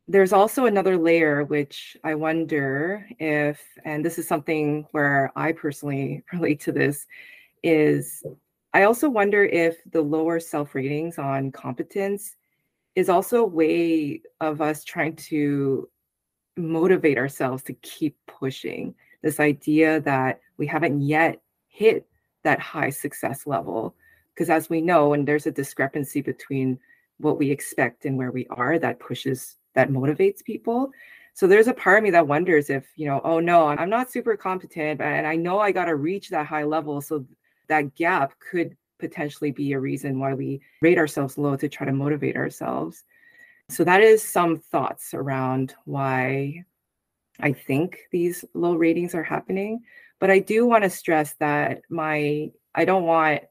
There's 0.07 0.33
also 0.33 0.65
another 0.65 0.97
layer, 0.97 1.43
which 1.43 1.97
I 2.03 2.15
wonder 2.15 3.07
if, 3.19 3.61
and 3.85 4.03
this 4.05 4.19
is 4.19 4.27
something 4.27 4.85
where 4.91 5.31
I 5.35 5.51
personally 5.51 6.23
relate 6.33 6.59
to 6.61 6.71
this, 6.71 7.05
is 7.63 8.23
I 8.75 8.83
also 8.83 9.07
wonder 9.07 9.45
if 9.45 9.77
the 9.89 10.01
lower 10.01 10.37
self 10.37 10.75
ratings 10.75 11.17
on 11.17 11.53
competence 11.53 12.35
is 12.95 13.07
also 13.07 13.37
a 13.37 13.47
way 13.47 14.21
of 14.41 14.59
us 14.59 14.83
trying 14.83 15.15
to 15.31 15.87
motivate 16.57 17.17
ourselves 17.17 17.63
to 17.63 17.73
keep 17.75 18.17
pushing. 18.27 18.93
This 19.21 19.39
idea 19.39 20.01
that 20.01 20.41
we 20.57 20.67
haven't 20.67 21.03
yet 21.03 21.41
hit 21.69 22.05
that 22.43 22.59
high 22.59 22.89
success 22.89 23.47
level 23.47 23.95
because 24.33 24.49
as 24.49 24.69
we 24.69 24.81
know 24.81 25.13
and 25.13 25.25
there's 25.25 25.47
a 25.47 25.51
discrepancy 25.51 26.19
between 26.19 26.77
what 27.19 27.37
we 27.37 27.51
expect 27.51 28.03
and 28.03 28.17
where 28.17 28.31
we 28.31 28.45
are 28.49 28.77
that 28.77 28.99
pushes 28.99 29.55
that 29.75 29.89
motivates 29.89 30.43
people. 30.43 30.91
So 31.33 31.47
there's 31.47 31.69
a 31.69 31.73
part 31.73 31.99
of 31.99 32.03
me 32.03 32.11
that 32.11 32.27
wonders 32.27 32.69
if 32.69 32.85
you 32.97 33.07
know 33.07 33.21
oh 33.23 33.39
no 33.39 33.67
i'm 33.67 33.89
not 33.89 34.11
super 34.11 34.35
competent 34.35 34.99
and 34.99 35.25
i 35.27 35.35
know 35.35 35.59
i 35.59 35.71
got 35.71 35.85
to 35.85 35.95
reach 35.95 36.29
that 36.29 36.45
high 36.45 36.63
level 36.63 37.01
so 37.01 37.25
that 37.67 37.95
gap 37.95 38.33
could 38.39 38.75
potentially 38.99 39.51
be 39.51 39.73
a 39.73 39.79
reason 39.79 40.19
why 40.19 40.33
we 40.33 40.61
rate 40.81 40.97
ourselves 40.97 41.37
low 41.37 41.55
to 41.55 41.67
try 41.67 41.85
to 41.85 41.91
motivate 41.91 42.37
ourselves 42.37 43.03
so 43.69 43.83
that 43.83 44.01
is 44.01 44.23
some 44.23 44.57
thoughts 44.57 45.13
around 45.13 45.73
why 45.85 46.65
I 47.39 47.53
think 47.53 47.99
these 48.11 48.45
low 48.53 48.75
ratings 48.75 49.15
are 49.15 49.23
happening. 49.23 49.81
But 50.19 50.31
I 50.31 50.39
do 50.39 50.65
want 50.65 50.83
to 50.83 50.89
stress 50.89 51.33
that 51.39 51.81
my, 51.89 52.51
I 52.73 52.85
don't 52.85 53.03
want 53.03 53.41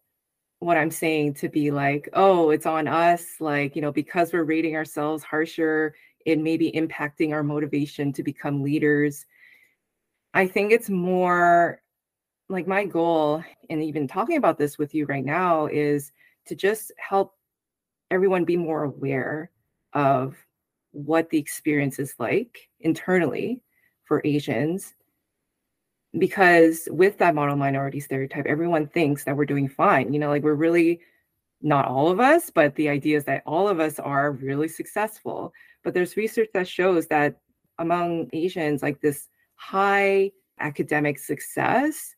what 0.60 0.76
I'm 0.76 0.90
saying 0.90 1.34
to 1.34 1.48
be 1.48 1.70
like, 1.70 2.08
oh, 2.12 2.50
it's 2.50 2.64
on 2.64 2.88
us, 2.88 3.24
like, 3.40 3.76
you 3.76 3.82
know, 3.82 3.92
because 3.92 4.32
we're 4.32 4.44
rating 4.44 4.76
ourselves 4.76 5.24
harsher, 5.24 5.94
it 6.24 6.38
may 6.38 6.56
be 6.56 6.72
impacting 6.72 7.32
our 7.32 7.42
motivation 7.42 8.12
to 8.14 8.22
become 8.22 8.62
leaders. 8.62 9.26
I 10.32 10.46
think 10.46 10.72
it's 10.72 10.88
more 10.88 11.82
like 12.54 12.66
my 12.66 12.86
goal, 12.86 13.44
and 13.68 13.82
even 13.82 14.08
talking 14.08 14.36
about 14.36 14.58
this 14.58 14.78
with 14.78 14.94
you 14.94 15.04
right 15.06 15.24
now, 15.24 15.66
is 15.66 16.12
to 16.46 16.54
just 16.54 16.92
help 16.98 17.34
everyone 18.10 18.44
be 18.44 18.56
more 18.56 18.84
aware 18.84 19.50
of 19.92 20.36
what 20.92 21.28
the 21.30 21.38
experience 21.38 21.98
is 21.98 22.14
like 22.18 22.70
internally 22.80 23.60
for 24.04 24.22
Asians. 24.24 24.94
Because 26.16 26.88
with 26.92 27.18
that 27.18 27.34
model 27.34 27.56
minority 27.56 27.98
stereotype, 27.98 28.46
everyone 28.46 28.86
thinks 28.86 29.24
that 29.24 29.36
we're 29.36 29.44
doing 29.44 29.68
fine. 29.68 30.12
You 30.12 30.20
know, 30.20 30.28
like 30.28 30.44
we're 30.44 30.54
really 30.54 31.00
not 31.60 31.86
all 31.86 32.08
of 32.08 32.20
us, 32.20 32.50
but 32.50 32.74
the 32.76 32.88
idea 32.88 33.16
is 33.16 33.24
that 33.24 33.42
all 33.46 33.68
of 33.68 33.80
us 33.80 33.98
are 33.98 34.32
really 34.32 34.68
successful. 34.68 35.52
But 35.82 35.92
there's 35.92 36.16
research 36.16 36.50
that 36.54 36.68
shows 36.68 37.08
that 37.08 37.40
among 37.78 38.28
Asians, 38.32 38.82
like 38.82 39.00
this 39.00 39.28
high 39.56 40.30
academic 40.60 41.18
success, 41.18 42.13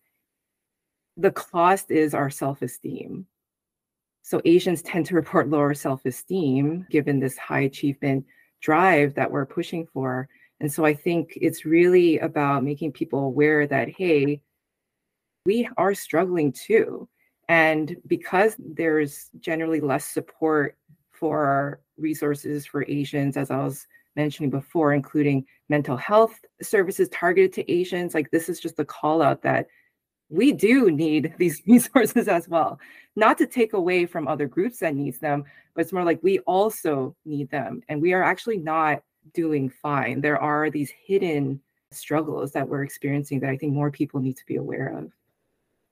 the 1.16 1.30
cost 1.30 1.90
is 1.90 2.14
our 2.14 2.30
self 2.30 2.62
esteem. 2.62 3.26
So 4.22 4.40
Asians 4.44 4.82
tend 4.82 5.06
to 5.06 5.14
report 5.14 5.48
lower 5.48 5.74
self 5.74 6.04
esteem 6.04 6.86
given 6.90 7.20
this 7.20 7.38
high 7.38 7.60
achievement 7.60 8.26
drive 8.60 9.14
that 9.14 9.30
we're 9.30 9.46
pushing 9.46 9.86
for. 9.86 10.28
And 10.60 10.72
so 10.72 10.84
I 10.84 10.94
think 10.94 11.38
it's 11.40 11.64
really 11.64 12.18
about 12.18 12.64
making 12.64 12.92
people 12.92 13.20
aware 13.20 13.66
that, 13.66 13.88
hey, 13.90 14.40
we 15.44 15.68
are 15.76 15.94
struggling 15.94 16.52
too. 16.52 17.08
And 17.48 17.96
because 18.06 18.56
there's 18.58 19.30
generally 19.38 19.80
less 19.80 20.06
support 20.06 20.76
for 21.12 21.80
resources 21.96 22.66
for 22.66 22.84
Asians, 22.88 23.36
as 23.36 23.50
I 23.50 23.58
was 23.58 23.86
mentioning 24.16 24.50
before, 24.50 24.92
including 24.92 25.44
mental 25.68 25.96
health 25.96 26.40
services 26.62 27.08
targeted 27.10 27.52
to 27.52 27.72
Asians, 27.72 28.14
like 28.14 28.30
this 28.30 28.48
is 28.48 28.58
just 28.58 28.80
a 28.80 28.84
call 28.84 29.22
out 29.22 29.42
that 29.42 29.66
we 30.28 30.52
do 30.52 30.90
need 30.90 31.34
these 31.38 31.62
resources 31.66 32.28
as 32.28 32.48
well. 32.48 32.78
Not 33.14 33.38
to 33.38 33.46
take 33.46 33.72
away 33.72 34.06
from 34.06 34.28
other 34.28 34.46
groups 34.46 34.78
that 34.80 34.94
needs 34.94 35.18
them 35.18 35.44
but 35.76 35.82
it's 35.82 35.92
more 35.92 36.04
like 36.04 36.22
we 36.22 36.38
also 36.40 37.14
need 37.24 37.50
them 37.50 37.82
and 37.88 38.00
we 38.00 38.14
are 38.14 38.22
actually 38.22 38.56
not 38.56 39.02
doing 39.34 39.68
fine. 39.68 40.20
There 40.20 40.40
are 40.40 40.70
these 40.70 40.90
hidden 40.90 41.60
struggles 41.92 42.50
that 42.52 42.68
we're 42.68 42.82
experiencing 42.82 43.38
that 43.38 43.48
i 43.48 43.56
think 43.56 43.72
more 43.72 43.92
people 43.92 44.20
need 44.20 44.36
to 44.36 44.44
be 44.46 44.56
aware 44.56 44.98
of. 44.98 45.12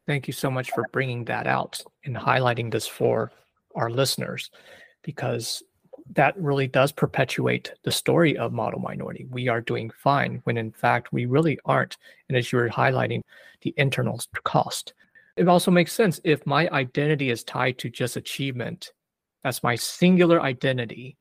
Thank 0.07 0.27
you 0.27 0.33
so 0.33 0.51
much 0.51 0.71
for 0.73 0.85
bringing 0.93 1.25
that 1.27 1.47
out 1.47 1.81
and 2.05 2.17
highlighting 2.17 2.71
this 2.71 2.87
for 2.87 3.31
our 3.75 3.89
listeners 3.89 4.51
because 5.03 5.63
that 6.13 6.37
really 6.37 6.67
does 6.67 6.93
perpetuate 6.93 7.73
the 7.83 7.91
story 7.91 8.37
of 8.37 8.53
model 8.53 8.81
minority. 8.81 9.27
We 9.31 9.49
are 9.49 9.61
doing 9.61 9.91
fine 9.91 10.41
when 10.45 10.57
in 10.57 10.73
fact 10.73 11.13
we 11.13 11.27
really 11.27 11.59
aren't. 11.65 11.97
And 12.29 12.37
as 12.37 12.53
you 12.53 12.59
were 12.59 12.69
highlighting, 12.69 13.23
the 13.63 13.75
internal 13.77 14.21
cost. 14.45 14.93
It 15.37 15.49
also 15.49 15.71
makes 15.71 15.93
sense 15.93 16.21
if 16.23 16.47
my 16.47 16.69
identity 16.69 17.31
is 17.31 17.43
tied 17.43 17.79
to 17.79 17.91
just 17.91 18.17
achievement, 18.17 18.93
that's 19.43 19.63
my 19.63 19.75
singular 19.75 20.41
identity. 20.41 21.17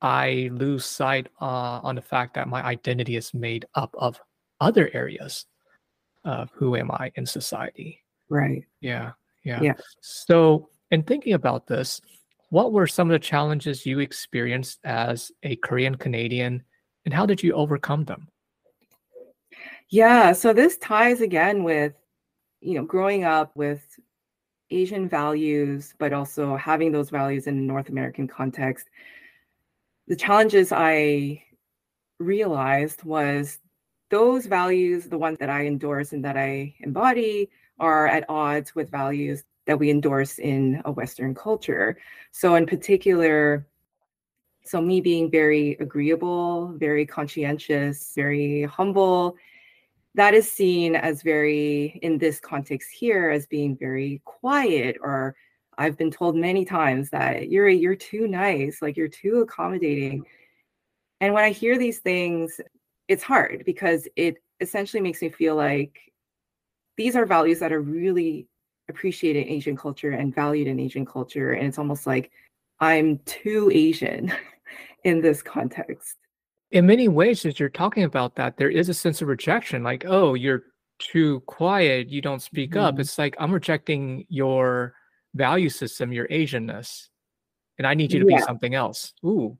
I 0.00 0.50
lose 0.52 0.84
sight 0.84 1.28
uh, 1.40 1.80
on 1.82 1.94
the 1.94 2.02
fact 2.02 2.34
that 2.34 2.48
my 2.48 2.62
identity 2.64 3.16
is 3.16 3.34
made 3.34 3.66
up 3.74 3.94
of 3.98 4.20
other 4.60 4.90
areas 4.94 5.46
of 6.24 6.50
who 6.54 6.76
am 6.76 6.90
I 6.90 7.12
in 7.16 7.26
society. 7.26 8.02
Right. 8.28 8.64
Yeah. 8.80 9.12
Yeah. 9.44 9.60
Yeah. 9.60 9.74
So, 10.00 10.68
in 10.90 11.02
thinking 11.02 11.34
about 11.34 11.66
this, 11.66 12.00
what 12.52 12.70
were 12.70 12.86
some 12.86 13.08
of 13.08 13.14
the 13.14 13.18
challenges 13.18 13.86
you 13.86 14.00
experienced 14.00 14.78
as 14.84 15.32
a 15.42 15.56
Korean 15.56 15.94
Canadian 15.94 16.62
and 17.06 17.14
how 17.14 17.24
did 17.24 17.42
you 17.42 17.54
overcome 17.54 18.04
them? 18.04 18.28
Yeah, 19.88 20.32
so 20.32 20.52
this 20.52 20.76
ties 20.76 21.22
again 21.22 21.64
with, 21.64 21.94
you 22.60 22.74
know, 22.74 22.84
growing 22.84 23.24
up 23.24 23.56
with 23.56 23.80
Asian 24.70 25.08
values, 25.08 25.94
but 25.98 26.12
also 26.12 26.54
having 26.56 26.92
those 26.92 27.08
values 27.08 27.46
in 27.46 27.56
a 27.56 27.62
North 27.62 27.88
American 27.88 28.28
context. 28.28 28.86
The 30.06 30.16
challenges 30.16 30.72
I 30.72 31.42
realized 32.18 33.02
was 33.02 33.60
those 34.10 34.44
values, 34.44 35.06
the 35.06 35.16
ones 35.16 35.38
that 35.38 35.48
I 35.48 35.64
endorse 35.64 36.12
and 36.12 36.22
that 36.26 36.36
I 36.36 36.74
embody, 36.80 37.48
are 37.78 38.06
at 38.06 38.28
odds 38.28 38.74
with 38.74 38.90
values 38.90 39.42
that 39.66 39.78
we 39.78 39.90
endorse 39.90 40.38
in 40.38 40.82
a 40.84 40.92
Western 40.92 41.34
culture. 41.34 41.98
So, 42.32 42.54
in 42.56 42.66
particular, 42.66 43.66
so 44.64 44.80
me 44.80 45.00
being 45.00 45.30
very 45.30 45.72
agreeable, 45.80 46.74
very 46.76 47.06
conscientious, 47.06 48.12
very 48.14 48.62
humble, 48.64 49.36
that 50.14 50.34
is 50.34 50.50
seen 50.50 50.94
as 50.94 51.22
very, 51.22 51.98
in 52.02 52.18
this 52.18 52.38
context 52.38 52.90
here, 52.90 53.30
as 53.30 53.46
being 53.46 53.76
very 53.76 54.20
quiet. 54.24 54.96
Or 55.00 55.34
I've 55.78 55.96
been 55.96 56.10
told 56.10 56.36
many 56.36 56.64
times 56.64 57.10
that 57.10 57.48
you're 57.50 57.68
you're 57.68 57.96
too 57.96 58.28
nice, 58.28 58.82
like 58.82 58.96
you're 58.96 59.08
too 59.08 59.40
accommodating. 59.40 60.24
And 61.20 61.34
when 61.34 61.44
I 61.44 61.50
hear 61.50 61.78
these 61.78 61.98
things, 62.00 62.60
it's 63.08 63.22
hard 63.22 63.62
because 63.64 64.06
it 64.16 64.36
essentially 64.60 65.00
makes 65.02 65.22
me 65.22 65.30
feel 65.30 65.56
like 65.56 65.98
these 66.96 67.16
are 67.16 67.26
values 67.26 67.58
that 67.60 67.72
are 67.72 67.80
really 67.80 68.46
appreciated 68.88 69.46
in 69.46 69.52
Asian 69.52 69.76
culture 69.76 70.10
and 70.10 70.34
valued 70.34 70.68
in 70.68 70.80
Asian 70.80 71.06
culture. 71.06 71.52
And 71.52 71.66
it's 71.66 71.78
almost 71.78 72.06
like 72.06 72.30
I'm 72.80 73.18
too 73.20 73.70
Asian 73.72 74.32
in 75.04 75.20
this 75.20 75.42
context. 75.42 76.16
In 76.70 76.86
many 76.86 77.08
ways, 77.08 77.44
as 77.44 77.60
you're 77.60 77.68
talking 77.68 78.04
about 78.04 78.34
that, 78.36 78.56
there 78.56 78.70
is 78.70 78.88
a 78.88 78.94
sense 78.94 79.20
of 79.20 79.28
rejection 79.28 79.82
like, 79.82 80.04
oh, 80.06 80.34
you're 80.34 80.64
too 80.98 81.40
quiet, 81.40 82.08
you 82.08 82.22
don't 82.22 82.40
speak 82.40 82.70
mm-hmm. 82.70 82.80
up. 82.80 82.98
It's 82.98 83.18
like 83.18 83.36
I'm 83.38 83.52
rejecting 83.52 84.24
your 84.28 84.94
value 85.34 85.68
system, 85.68 86.12
your 86.12 86.28
Asianness, 86.28 87.08
and 87.78 87.86
I 87.86 87.94
need 87.94 88.12
you 88.12 88.20
to 88.20 88.30
yeah. 88.30 88.38
be 88.38 88.42
something 88.42 88.74
else. 88.74 89.12
Ooh. 89.24 89.58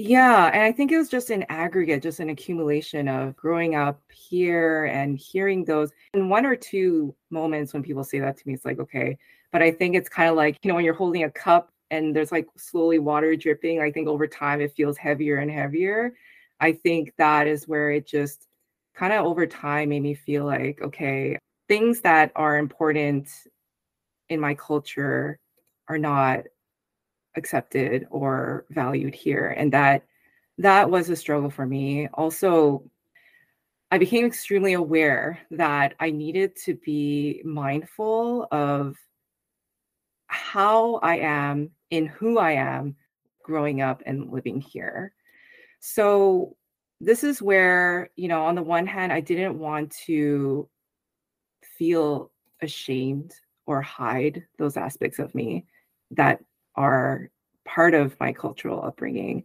Yeah, 0.00 0.46
and 0.52 0.62
I 0.62 0.70
think 0.70 0.92
it 0.92 0.96
was 0.98 1.08
just 1.08 1.30
an 1.30 1.44
aggregate, 1.48 2.02
just 2.04 2.20
an 2.20 2.28
accumulation 2.30 3.08
of 3.08 3.34
growing 3.36 3.74
up 3.74 4.00
here 4.12 4.84
and 4.84 5.18
hearing 5.18 5.64
those. 5.64 5.90
And 6.14 6.30
one 6.30 6.46
or 6.46 6.54
two 6.54 7.14
moments 7.30 7.72
when 7.74 7.82
people 7.82 8.04
say 8.04 8.20
that 8.20 8.36
to 8.36 8.46
me, 8.46 8.54
it's 8.54 8.64
like, 8.64 8.78
okay. 8.78 9.18
But 9.50 9.62
I 9.62 9.72
think 9.72 9.96
it's 9.96 10.08
kind 10.08 10.30
of 10.30 10.36
like, 10.36 10.56
you 10.62 10.68
know, 10.68 10.76
when 10.76 10.84
you're 10.84 10.94
holding 10.94 11.24
a 11.24 11.30
cup 11.30 11.70
and 11.90 12.14
there's 12.14 12.30
like 12.30 12.46
slowly 12.56 13.00
water 13.00 13.34
dripping, 13.34 13.80
I 13.80 13.90
think 13.90 14.06
over 14.06 14.28
time 14.28 14.60
it 14.60 14.72
feels 14.76 14.96
heavier 14.96 15.38
and 15.38 15.50
heavier. 15.50 16.14
I 16.60 16.72
think 16.72 17.12
that 17.18 17.48
is 17.48 17.66
where 17.66 17.90
it 17.90 18.06
just 18.06 18.46
kind 18.94 19.12
of 19.12 19.26
over 19.26 19.46
time 19.46 19.88
made 19.88 20.02
me 20.02 20.14
feel 20.14 20.44
like, 20.44 20.80
okay, 20.80 21.38
things 21.68 22.02
that 22.02 22.30
are 22.36 22.56
important 22.58 23.28
in 24.28 24.40
my 24.40 24.54
culture 24.54 25.38
are 25.88 25.98
not 25.98 26.44
accepted 27.36 28.06
or 28.10 28.64
valued 28.70 29.14
here 29.14 29.54
and 29.56 29.72
that 29.72 30.04
that 30.58 30.90
was 30.90 31.08
a 31.08 31.16
struggle 31.16 31.50
for 31.50 31.66
me. 31.66 32.08
Also 32.14 32.82
i 33.90 33.96
became 33.96 34.26
extremely 34.26 34.74
aware 34.74 35.38
that 35.50 35.94
i 35.98 36.10
needed 36.10 36.54
to 36.54 36.74
be 36.74 37.40
mindful 37.42 38.46
of 38.50 38.96
how 40.26 40.96
i 40.96 41.16
am 41.16 41.70
in 41.90 42.04
who 42.04 42.38
i 42.38 42.52
am 42.52 42.94
growing 43.42 43.80
up 43.80 44.02
and 44.04 44.30
living 44.30 44.60
here. 44.60 45.14
So 45.80 46.54
this 47.00 47.24
is 47.24 47.40
where 47.40 48.10
you 48.16 48.28
know 48.28 48.42
on 48.44 48.54
the 48.54 48.62
one 48.62 48.86
hand 48.86 49.12
i 49.12 49.20
didn't 49.20 49.58
want 49.58 49.90
to 50.06 50.68
feel 51.62 52.30
ashamed 52.60 53.32
or 53.66 53.80
hide 53.80 54.44
those 54.58 54.76
aspects 54.76 55.18
of 55.18 55.34
me 55.34 55.64
that 56.10 56.40
are 56.78 57.30
part 57.64 57.92
of 57.92 58.18
my 58.20 58.32
cultural 58.32 58.82
upbringing. 58.82 59.42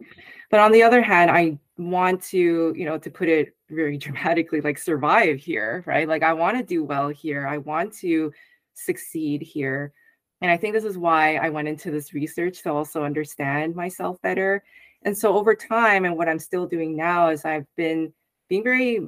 But 0.50 0.60
on 0.60 0.72
the 0.72 0.82
other 0.82 1.02
hand, 1.02 1.30
I 1.30 1.58
want 1.76 2.22
to, 2.24 2.72
you 2.76 2.84
know, 2.84 2.96
to 2.96 3.10
put 3.10 3.28
it 3.28 3.54
very 3.68 3.98
dramatically, 4.04 4.60
like 4.60 4.78
survive 4.78 5.38
here, 5.38 5.82
right? 5.86 6.08
Like 6.08 6.22
I 6.22 6.32
want 6.32 6.56
to 6.56 6.62
do 6.62 6.84
well 6.84 7.08
here. 7.08 7.46
I 7.46 7.58
want 7.58 7.92
to 7.98 8.32
succeed 8.74 9.42
here. 9.42 9.92
And 10.40 10.50
I 10.50 10.56
think 10.56 10.74
this 10.74 10.84
is 10.84 10.96
why 10.96 11.36
I 11.36 11.48
went 11.50 11.68
into 11.68 11.90
this 11.90 12.14
research 12.14 12.62
to 12.62 12.70
also 12.72 13.04
understand 13.04 13.74
myself 13.74 14.20
better. 14.22 14.62
And 15.02 15.16
so 15.16 15.36
over 15.36 15.54
time, 15.54 16.04
and 16.04 16.16
what 16.16 16.28
I'm 16.28 16.38
still 16.38 16.66
doing 16.66 16.96
now 16.96 17.28
is 17.28 17.44
I've 17.44 17.66
been 17.76 18.12
being 18.48 18.62
very 18.64 19.00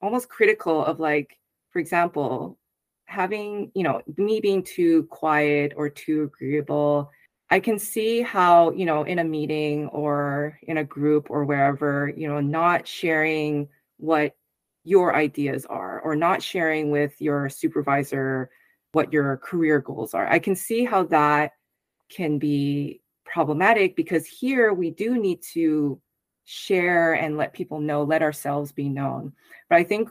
almost 0.00 0.28
critical 0.28 0.84
of 0.84 1.00
like, 1.00 1.38
for 1.70 1.78
example, 1.78 2.58
having, 3.06 3.70
you 3.74 3.82
know, 3.82 4.02
me 4.16 4.40
being 4.40 4.62
too 4.62 5.04
quiet 5.04 5.72
or 5.76 5.88
too 5.88 6.24
agreeable 6.24 7.10
I 7.52 7.60
can 7.60 7.78
see 7.78 8.22
how, 8.22 8.70
you 8.70 8.86
know, 8.86 9.02
in 9.02 9.18
a 9.18 9.24
meeting 9.24 9.88
or 9.88 10.58
in 10.62 10.78
a 10.78 10.84
group 10.84 11.26
or 11.28 11.44
wherever, 11.44 12.10
you 12.16 12.26
know, 12.26 12.40
not 12.40 12.88
sharing 12.88 13.68
what 13.98 14.34
your 14.84 15.14
ideas 15.14 15.66
are 15.66 16.00
or 16.00 16.16
not 16.16 16.42
sharing 16.42 16.90
with 16.90 17.20
your 17.20 17.50
supervisor 17.50 18.48
what 18.92 19.12
your 19.12 19.36
career 19.36 19.80
goals 19.80 20.14
are. 20.14 20.26
I 20.32 20.38
can 20.38 20.56
see 20.56 20.86
how 20.86 21.02
that 21.04 21.52
can 22.08 22.38
be 22.38 23.02
problematic 23.26 23.96
because 23.96 24.26
here 24.26 24.72
we 24.72 24.90
do 24.90 25.18
need 25.18 25.42
to 25.52 26.00
share 26.44 27.12
and 27.12 27.36
let 27.36 27.52
people 27.52 27.80
know, 27.80 28.02
let 28.02 28.22
ourselves 28.22 28.72
be 28.72 28.88
known. 28.88 29.30
But 29.68 29.76
I 29.76 29.84
think 29.84 30.08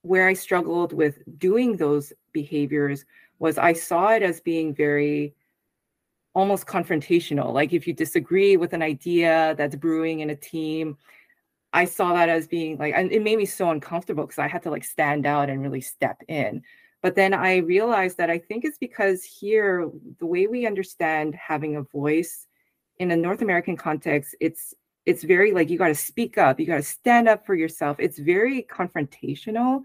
where 0.00 0.26
I 0.26 0.32
struggled 0.32 0.94
with 0.94 1.18
doing 1.36 1.76
those 1.76 2.14
behaviors 2.32 3.04
was 3.40 3.58
I 3.58 3.74
saw 3.74 4.08
it 4.12 4.22
as 4.22 4.40
being 4.40 4.74
very 4.74 5.34
almost 6.34 6.66
confrontational. 6.66 7.52
Like 7.52 7.72
if 7.72 7.86
you 7.86 7.94
disagree 7.94 8.56
with 8.56 8.72
an 8.72 8.82
idea 8.82 9.54
that's 9.56 9.76
brewing 9.76 10.20
in 10.20 10.30
a 10.30 10.36
team, 10.36 10.98
I 11.72 11.84
saw 11.84 12.12
that 12.14 12.28
as 12.28 12.46
being 12.46 12.76
like, 12.78 12.94
and 12.96 13.10
it 13.10 13.22
made 13.22 13.38
me 13.38 13.46
so 13.46 13.70
uncomfortable 13.70 14.24
because 14.24 14.38
I 14.38 14.48
had 14.48 14.62
to 14.64 14.70
like 14.70 14.84
stand 14.84 15.26
out 15.26 15.48
and 15.48 15.62
really 15.62 15.80
step 15.80 16.22
in. 16.28 16.62
But 17.02 17.14
then 17.16 17.34
I 17.34 17.58
realized 17.58 18.16
that 18.18 18.30
I 18.30 18.38
think 18.38 18.64
it's 18.64 18.78
because 18.78 19.24
here, 19.24 19.90
the 20.18 20.26
way 20.26 20.46
we 20.46 20.66
understand 20.66 21.34
having 21.34 21.76
a 21.76 21.82
voice 21.82 22.46
in 22.98 23.10
a 23.10 23.16
North 23.16 23.42
American 23.42 23.76
context, 23.76 24.34
it's 24.40 24.74
it's 25.04 25.22
very 25.22 25.52
like 25.52 25.68
you 25.68 25.76
got 25.76 25.88
to 25.88 25.94
speak 25.94 26.38
up, 26.38 26.58
you 26.58 26.66
got 26.66 26.76
to 26.76 26.82
stand 26.82 27.28
up 27.28 27.44
for 27.44 27.54
yourself. 27.54 27.96
It's 28.00 28.18
very 28.18 28.62
confrontational. 28.62 29.82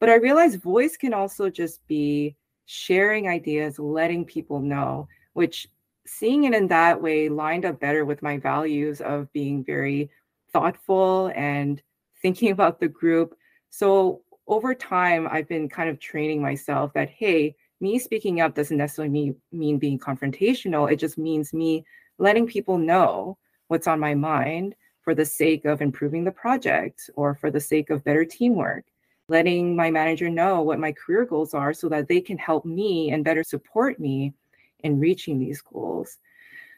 But 0.00 0.10
I 0.10 0.16
realized 0.16 0.60
voice 0.60 0.96
can 0.96 1.14
also 1.14 1.48
just 1.48 1.86
be 1.86 2.36
sharing 2.66 3.28
ideas, 3.28 3.78
letting 3.78 4.24
people 4.24 4.60
know, 4.60 5.08
which 5.34 5.68
seeing 6.06 6.44
it 6.44 6.54
in 6.54 6.68
that 6.68 7.00
way 7.00 7.28
lined 7.28 7.64
up 7.64 7.80
better 7.80 8.04
with 8.04 8.22
my 8.22 8.38
values 8.38 9.00
of 9.00 9.32
being 9.32 9.64
very 9.64 10.10
thoughtful 10.52 11.32
and 11.34 11.82
thinking 12.22 12.50
about 12.52 12.80
the 12.80 12.88
group. 12.88 13.36
So 13.70 14.22
over 14.46 14.74
time, 14.74 15.28
I've 15.30 15.48
been 15.48 15.68
kind 15.68 15.90
of 15.90 15.98
training 15.98 16.40
myself 16.40 16.92
that, 16.94 17.10
hey, 17.10 17.56
me 17.80 17.98
speaking 17.98 18.40
up 18.40 18.54
doesn't 18.54 18.76
necessarily 18.76 19.10
mean, 19.10 19.36
mean 19.52 19.78
being 19.78 19.98
confrontational. 19.98 20.90
It 20.90 20.96
just 20.96 21.18
means 21.18 21.52
me 21.52 21.84
letting 22.18 22.46
people 22.46 22.78
know 22.78 23.36
what's 23.68 23.86
on 23.86 24.00
my 24.00 24.14
mind 24.14 24.74
for 25.02 25.14
the 25.14 25.24
sake 25.24 25.64
of 25.64 25.82
improving 25.82 26.24
the 26.24 26.32
project 26.32 27.10
or 27.14 27.34
for 27.34 27.50
the 27.50 27.60
sake 27.60 27.90
of 27.90 28.04
better 28.04 28.24
teamwork. 28.24 28.84
Letting 29.28 29.74
my 29.76 29.90
manager 29.90 30.30
know 30.30 30.62
what 30.62 30.78
my 30.78 30.92
career 30.92 31.24
goals 31.24 31.52
are 31.52 31.72
so 31.72 31.88
that 31.88 32.08
they 32.08 32.20
can 32.20 32.38
help 32.38 32.64
me 32.64 33.10
and 33.10 33.24
better 33.24 33.42
support 33.42 33.98
me 33.98 34.32
in 34.80 34.98
reaching 34.98 35.38
these 35.38 35.60
goals. 35.60 36.18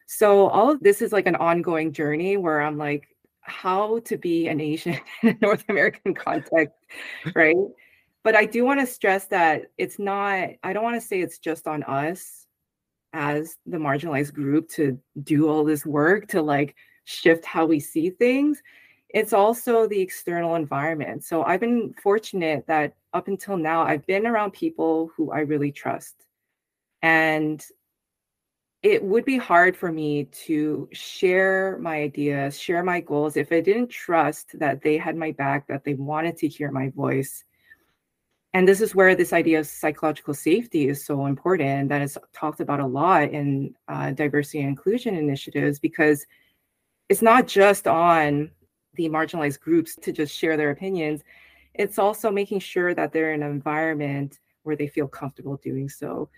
So, 0.07 0.49
all 0.49 0.71
of 0.71 0.81
this 0.81 1.03
is 1.03 1.13
like 1.13 1.27
an 1.27 1.37
ongoing 1.37 1.93
journey 1.93 2.37
where 2.37 2.63
I'm 2.63 2.79
like, 2.79 3.09
how 3.49 3.99
to 4.01 4.17
be 4.17 4.49
an 4.49 4.61
Asian 4.61 4.99
in 5.23 5.31
a 5.31 5.37
North 5.41 5.65
American 5.69 6.15
context, 6.15 6.77
right? 7.35 7.57
But 8.25 8.37
I 8.37 8.45
do 8.45 8.65
want 8.65 8.81
to 8.81 8.87
stress 8.87 9.27
that 9.27 9.71
it's 9.79 9.99
not, 9.99 10.51
I 10.63 10.73
don't 10.73 10.85
want 10.85 11.01
to 11.01 11.07
say 11.07 11.21
it's 11.21 11.39
just 11.39 11.67
on 11.67 11.83
us 11.85 12.47
as 13.13 13.57
the 13.67 13.79
marginalized 13.79 14.35
group 14.35 14.69
to 14.69 14.99
do 15.23 15.49
all 15.49 15.65
this 15.65 15.87
work 15.87 16.29
to 16.29 16.43
like 16.43 16.77
shift 17.05 17.45
how 17.45 17.65
we 17.65 17.81
see 17.81 18.11
things. 18.11 18.63
It's 19.09 19.33
also 19.33 19.87
the 19.87 20.01
external 20.01 20.57
environment. 20.57 21.25
So 21.25 21.43
I've 21.43 21.61
been 21.61 21.95
fortunate 22.03 22.67
that 22.67 22.95
up 23.15 23.29
until 23.29 23.57
now, 23.57 23.83
I've 23.83 24.07
been 24.07 24.27
around 24.27 24.53
people 24.53 25.11
who 25.17 25.33
I 25.33 25.41
really 25.41 25.73
trust. 25.73 26.15
And 27.01 27.65
it 28.83 29.03
would 29.03 29.25
be 29.25 29.37
hard 29.37 29.77
for 29.77 29.91
me 29.91 30.25
to 30.25 30.89
share 30.93 31.79
my 31.81 31.97
ideas, 31.97 32.59
share 32.59 32.85
my 32.85 33.01
goals 33.01 33.37
if 33.37 33.51
I 33.51 33.61
didn't 33.61 33.89
trust 33.89 34.59
that 34.59 34.83
they 34.83 34.97
had 34.97 35.17
my 35.17 35.33
back, 35.33 35.67
that 35.67 35.85
they 35.85 35.95
wanted 35.95 36.37
to 36.39 36.49
hear 36.49 36.71
my 36.71 36.91
voice. 36.91 37.45
And 38.55 38.67
this 38.67 38.81
is 38.81 38.95
where 38.95 39.15
this 39.15 39.33
idea 39.33 39.61
of 39.61 39.67
psychological 39.67 40.33
safety 40.33 40.89
is 40.89 41.05
so 41.05 41.27
important 41.27 41.89
that 41.89 42.03
is 42.03 42.17
talked 42.33 42.61
about 42.61 42.81
a 42.81 42.87
lot 42.87 43.31
in 43.31 43.75
uh, 43.89 44.13
diversity 44.13 44.61
and 44.61 44.69
inclusion 44.69 45.15
initiatives 45.17 45.79
because 45.79 46.25
it's 47.09 47.23
not 47.23 47.47
just 47.47 47.87
on 47.87 48.51
the 48.95 49.09
marginalized 49.09 49.61
groups 49.61 49.97
to 50.03 50.13
just 50.13 50.37
share 50.37 50.57
their 50.57 50.71
opinions, 50.71 51.23
it's 51.75 51.99
also 51.99 52.31
making 52.31 52.61
sure 52.61 52.95
that 52.95 53.13
they're 53.13 53.33
in 53.33 53.43
an 53.43 53.51
environment 53.51 54.39
where 54.63 54.77
they 54.77 54.89
feel 54.89 55.09
comfortable 55.09 55.57
doing 55.57 55.89
so. 55.89 56.29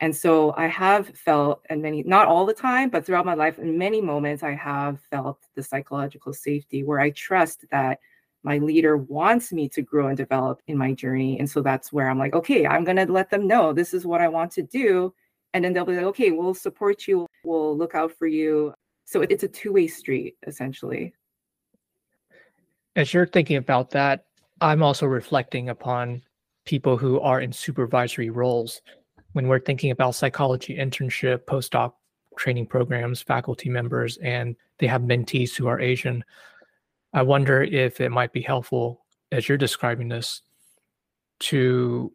And 0.00 0.14
so 0.14 0.52
I 0.56 0.66
have 0.66 1.08
felt, 1.08 1.62
and 1.70 1.80
many, 1.80 2.02
not 2.02 2.26
all 2.26 2.44
the 2.44 2.52
time, 2.52 2.90
but 2.90 3.06
throughout 3.06 3.24
my 3.24 3.34
life, 3.34 3.58
in 3.58 3.78
many 3.78 4.00
moments, 4.00 4.42
I 4.42 4.52
have 4.52 5.00
felt 5.10 5.38
the 5.54 5.62
psychological 5.62 6.34
safety 6.34 6.82
where 6.82 7.00
I 7.00 7.10
trust 7.10 7.64
that 7.70 8.00
my 8.42 8.58
leader 8.58 8.98
wants 8.98 9.52
me 9.52 9.68
to 9.70 9.82
grow 9.82 10.08
and 10.08 10.16
develop 10.16 10.60
in 10.66 10.76
my 10.76 10.92
journey. 10.92 11.38
And 11.38 11.48
so 11.48 11.62
that's 11.62 11.92
where 11.92 12.10
I'm 12.10 12.18
like, 12.18 12.34
okay, 12.34 12.66
I'm 12.66 12.84
going 12.84 12.98
to 12.98 13.10
let 13.10 13.30
them 13.30 13.46
know 13.46 13.72
this 13.72 13.94
is 13.94 14.06
what 14.06 14.20
I 14.20 14.28
want 14.28 14.52
to 14.52 14.62
do. 14.62 15.14
And 15.54 15.64
then 15.64 15.72
they'll 15.72 15.86
be 15.86 15.96
like, 15.96 16.04
okay, 16.04 16.30
we'll 16.30 16.54
support 16.54 17.08
you, 17.08 17.26
we'll 17.44 17.76
look 17.76 17.94
out 17.94 18.12
for 18.12 18.26
you. 18.26 18.74
So 19.06 19.22
it's 19.22 19.44
a 19.44 19.48
two 19.48 19.72
way 19.72 19.86
street, 19.86 20.36
essentially. 20.46 21.14
As 22.94 23.14
you're 23.14 23.26
thinking 23.26 23.56
about 23.56 23.90
that, 23.90 24.26
I'm 24.60 24.82
also 24.82 25.06
reflecting 25.06 25.70
upon 25.70 26.22
people 26.66 26.98
who 26.98 27.18
are 27.20 27.40
in 27.40 27.52
supervisory 27.52 28.30
roles 28.30 28.82
when 29.36 29.48
we're 29.48 29.60
thinking 29.60 29.90
about 29.90 30.14
psychology 30.14 30.78
internship, 30.78 31.40
postdoc 31.40 31.92
training 32.38 32.64
programs, 32.64 33.20
faculty 33.20 33.68
members, 33.68 34.16
and 34.22 34.56
they 34.78 34.86
have 34.86 35.02
mentees 35.02 35.54
who 35.54 35.66
are 35.66 35.78
Asian, 35.78 36.24
I 37.12 37.20
wonder 37.20 37.62
if 37.62 38.00
it 38.00 38.08
might 38.08 38.32
be 38.32 38.40
helpful, 38.40 39.04
as 39.30 39.46
you're 39.46 39.58
describing 39.58 40.08
this, 40.08 40.40
to 41.40 42.14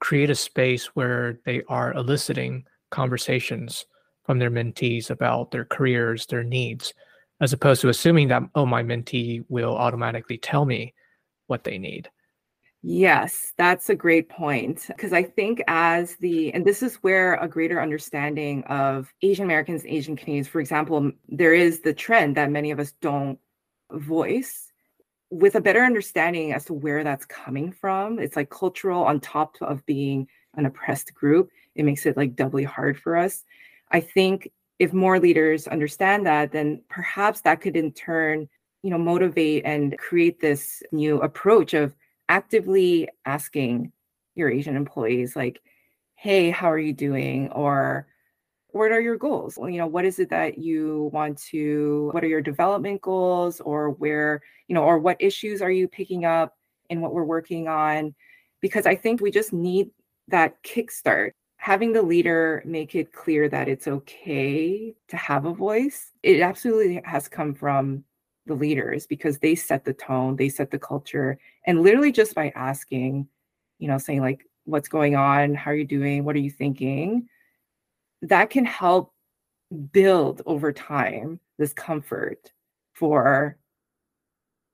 create 0.00 0.30
a 0.30 0.34
space 0.34 0.86
where 0.96 1.38
they 1.44 1.62
are 1.68 1.92
eliciting 1.94 2.64
conversations 2.90 3.86
from 4.24 4.40
their 4.40 4.50
mentees 4.50 5.10
about 5.10 5.52
their 5.52 5.64
careers, 5.64 6.26
their 6.26 6.42
needs, 6.42 6.92
as 7.40 7.52
opposed 7.52 7.82
to 7.82 7.88
assuming 7.88 8.26
that, 8.26 8.42
oh, 8.56 8.66
my 8.66 8.82
mentee 8.82 9.44
will 9.48 9.76
automatically 9.76 10.38
tell 10.38 10.64
me 10.64 10.92
what 11.46 11.62
they 11.62 11.78
need. 11.78 12.10
Yes, 12.82 13.52
that's 13.56 13.90
a 13.90 13.94
great 13.96 14.28
point. 14.28 14.84
Because 14.88 15.12
I 15.12 15.24
think, 15.24 15.62
as 15.66 16.14
the, 16.16 16.52
and 16.54 16.64
this 16.64 16.82
is 16.82 16.96
where 16.96 17.34
a 17.34 17.48
greater 17.48 17.82
understanding 17.82 18.62
of 18.64 19.12
Asian 19.22 19.44
Americans, 19.44 19.82
and 19.82 19.92
Asian 19.92 20.16
Canadians, 20.16 20.48
for 20.48 20.60
example, 20.60 21.10
there 21.28 21.54
is 21.54 21.80
the 21.80 21.92
trend 21.92 22.36
that 22.36 22.50
many 22.50 22.70
of 22.70 22.78
us 22.78 22.92
don't 23.00 23.38
voice 23.90 24.72
with 25.30 25.56
a 25.56 25.60
better 25.60 25.82
understanding 25.84 26.52
as 26.52 26.64
to 26.66 26.74
where 26.74 27.04
that's 27.04 27.26
coming 27.26 27.72
from. 27.72 28.18
It's 28.18 28.36
like 28.36 28.50
cultural 28.50 29.04
on 29.04 29.20
top 29.20 29.56
of 29.60 29.84
being 29.84 30.28
an 30.54 30.66
oppressed 30.66 31.12
group. 31.14 31.50
It 31.74 31.84
makes 31.84 32.06
it 32.06 32.16
like 32.16 32.36
doubly 32.36 32.64
hard 32.64 32.98
for 32.98 33.16
us. 33.16 33.44
I 33.90 34.00
think 34.00 34.50
if 34.78 34.92
more 34.92 35.18
leaders 35.18 35.66
understand 35.66 36.26
that, 36.26 36.52
then 36.52 36.82
perhaps 36.88 37.40
that 37.42 37.60
could 37.60 37.76
in 37.76 37.92
turn, 37.92 38.48
you 38.82 38.90
know, 38.90 38.98
motivate 38.98 39.64
and 39.66 39.98
create 39.98 40.40
this 40.40 40.82
new 40.92 41.20
approach 41.20 41.74
of 41.74 41.94
actively 42.28 43.08
asking 43.24 43.92
your 44.34 44.50
Asian 44.50 44.76
employees, 44.76 45.34
like, 45.34 45.60
hey, 46.14 46.50
how 46.50 46.70
are 46.70 46.78
you 46.78 46.92
doing? 46.92 47.50
Or 47.52 48.06
what 48.68 48.92
are 48.92 49.00
your 49.00 49.16
goals? 49.16 49.56
You 49.56 49.78
know, 49.78 49.86
what 49.86 50.04
is 50.04 50.18
it 50.18 50.30
that 50.30 50.58
you 50.58 51.10
want 51.12 51.38
to, 51.50 52.10
what 52.12 52.22
are 52.22 52.28
your 52.28 52.42
development 52.42 53.00
goals? 53.00 53.60
Or 53.60 53.90
where, 53.90 54.42
you 54.66 54.74
know, 54.74 54.84
or 54.84 54.98
what 54.98 55.16
issues 55.20 55.62
are 55.62 55.70
you 55.70 55.88
picking 55.88 56.24
up 56.24 56.54
and 56.90 57.00
what 57.00 57.14
we're 57.14 57.24
working 57.24 57.68
on? 57.68 58.14
Because 58.60 58.86
I 58.86 58.94
think 58.94 59.20
we 59.20 59.30
just 59.30 59.52
need 59.52 59.90
that 60.28 60.62
kickstart. 60.62 61.30
Having 61.56 61.92
the 61.92 62.02
leader 62.02 62.62
make 62.64 62.94
it 62.94 63.12
clear 63.12 63.48
that 63.48 63.68
it's 63.68 63.88
okay 63.88 64.94
to 65.08 65.16
have 65.16 65.44
a 65.44 65.52
voice, 65.52 66.12
it 66.22 66.40
absolutely 66.40 67.00
has 67.04 67.26
come 67.26 67.54
from 67.54 68.04
the 68.48 68.54
leaders 68.54 69.06
because 69.06 69.38
they 69.38 69.54
set 69.54 69.84
the 69.84 69.92
tone, 69.92 70.36
they 70.36 70.48
set 70.48 70.70
the 70.70 70.78
culture. 70.78 71.38
And 71.66 71.82
literally 71.82 72.12
just 72.12 72.34
by 72.34 72.52
asking, 72.56 73.28
you 73.78 73.88
know, 73.88 73.98
saying 73.98 74.20
like, 74.20 74.44
what's 74.64 74.88
going 74.88 75.16
on? 75.16 75.54
How 75.54 75.70
are 75.70 75.76
you 75.76 75.84
doing? 75.84 76.24
What 76.24 76.36
are 76.36 76.40
you 76.40 76.50
thinking? 76.50 77.28
That 78.22 78.50
can 78.50 78.64
help 78.64 79.12
build 79.92 80.42
over 80.46 80.72
time 80.72 81.40
this 81.58 81.72
comfort 81.72 82.52
for 82.94 83.56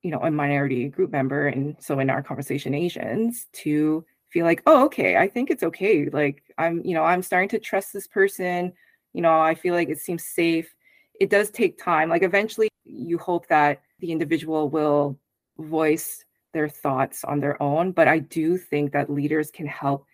you 0.02 0.10
know 0.10 0.20
a 0.20 0.30
minority 0.30 0.88
group 0.88 1.10
member 1.10 1.48
and 1.48 1.76
so 1.80 1.98
in 1.98 2.10
our 2.10 2.22
conversation 2.22 2.74
asians 2.74 3.46
to 3.52 4.04
feel 4.28 4.44
like 4.44 4.62
oh 4.66 4.84
okay 4.84 5.16
i 5.16 5.26
think 5.26 5.50
it's 5.50 5.62
okay 5.62 6.08
like 6.10 6.42
i'm 6.58 6.84
you 6.84 6.94
know 6.94 7.02
i'm 7.02 7.22
starting 7.22 7.48
to 7.48 7.58
trust 7.58 7.92
this 7.92 8.06
person 8.06 8.72
you 9.14 9.22
know 9.22 9.40
i 9.40 9.54
feel 9.54 9.74
like 9.74 9.88
it 9.88 9.98
seems 9.98 10.22
safe 10.24 10.74
it 11.20 11.30
does 11.30 11.50
take 11.50 11.82
time 11.82 12.08
like 12.08 12.22
eventually 12.22 12.68
you 12.84 13.18
hope 13.18 13.46
that 13.48 13.82
the 14.00 14.12
individual 14.12 14.68
will 14.68 15.18
voice 15.58 16.24
their 16.52 16.68
thoughts 16.68 17.24
on 17.24 17.40
their 17.40 17.60
own 17.62 17.92
but 17.92 18.08
i 18.08 18.18
do 18.18 18.56
think 18.56 18.92
that 18.92 19.10
leaders 19.10 19.50
can 19.50 19.66
help 19.66 20.06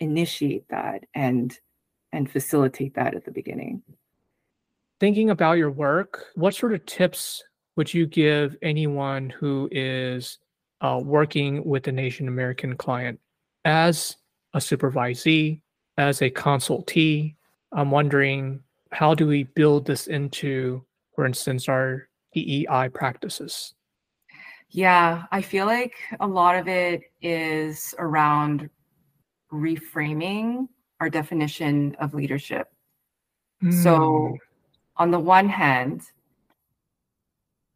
initiate 0.00 0.68
that 0.68 1.04
and 1.14 1.58
and 2.12 2.30
facilitate 2.30 2.94
that 2.94 3.14
at 3.14 3.24
the 3.24 3.30
beginning 3.30 3.82
thinking 5.00 5.30
about 5.30 5.58
your 5.58 5.70
work 5.70 6.26
what 6.34 6.54
sort 6.54 6.72
of 6.72 6.84
tips 6.86 7.42
would 7.76 7.92
you 7.92 8.06
give 8.06 8.56
anyone 8.62 9.30
who 9.30 9.68
is 9.72 10.38
uh, 10.80 11.00
working 11.02 11.64
with 11.64 11.88
an 11.88 11.98
Asian 11.98 12.28
American 12.28 12.76
client 12.76 13.18
as 13.64 14.16
a 14.52 14.58
supervisee, 14.58 15.60
as 15.96 16.22
a 16.22 16.30
consultee. 16.30 17.34
I'm 17.72 17.90
wondering 17.90 18.60
how 18.94 19.14
do 19.14 19.26
we 19.26 19.42
build 19.42 19.86
this 19.86 20.06
into, 20.06 20.84
for 21.14 21.26
instance, 21.26 21.68
our 21.68 22.08
DEI 22.32 22.88
practices? 22.92 23.74
Yeah, 24.70 25.24
I 25.32 25.42
feel 25.42 25.66
like 25.66 25.94
a 26.20 26.26
lot 26.26 26.56
of 26.56 26.68
it 26.68 27.02
is 27.20 27.94
around 27.98 28.70
reframing 29.52 30.68
our 31.00 31.10
definition 31.10 31.96
of 32.00 32.14
leadership. 32.14 32.68
Mm. 33.62 33.82
So, 33.82 34.28
hmm. 34.28 34.34
on 34.96 35.10
the 35.10 35.18
one 35.18 35.48
hand, 35.48 36.02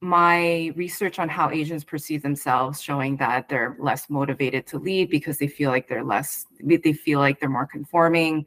my 0.01 0.73
research 0.77 1.19
on 1.19 1.29
how 1.29 1.51
Asians 1.51 1.83
perceive 1.83 2.23
themselves 2.23 2.81
showing 2.81 3.17
that 3.17 3.49
they're 3.49 3.77
less 3.81 4.09
motivated 4.09 4.67
to 4.69 4.79
lead 4.79 5.11
because 5.11 5.39
they 5.39 5.49
feel 5.49 5.71
like 5.71 5.89
they're 5.89 6.05
less 6.05 6.47
they 6.63 6.93
feel 6.93 7.19
like 7.19 7.41
they're 7.41 7.49
more 7.49 7.67
conforming. 7.67 8.47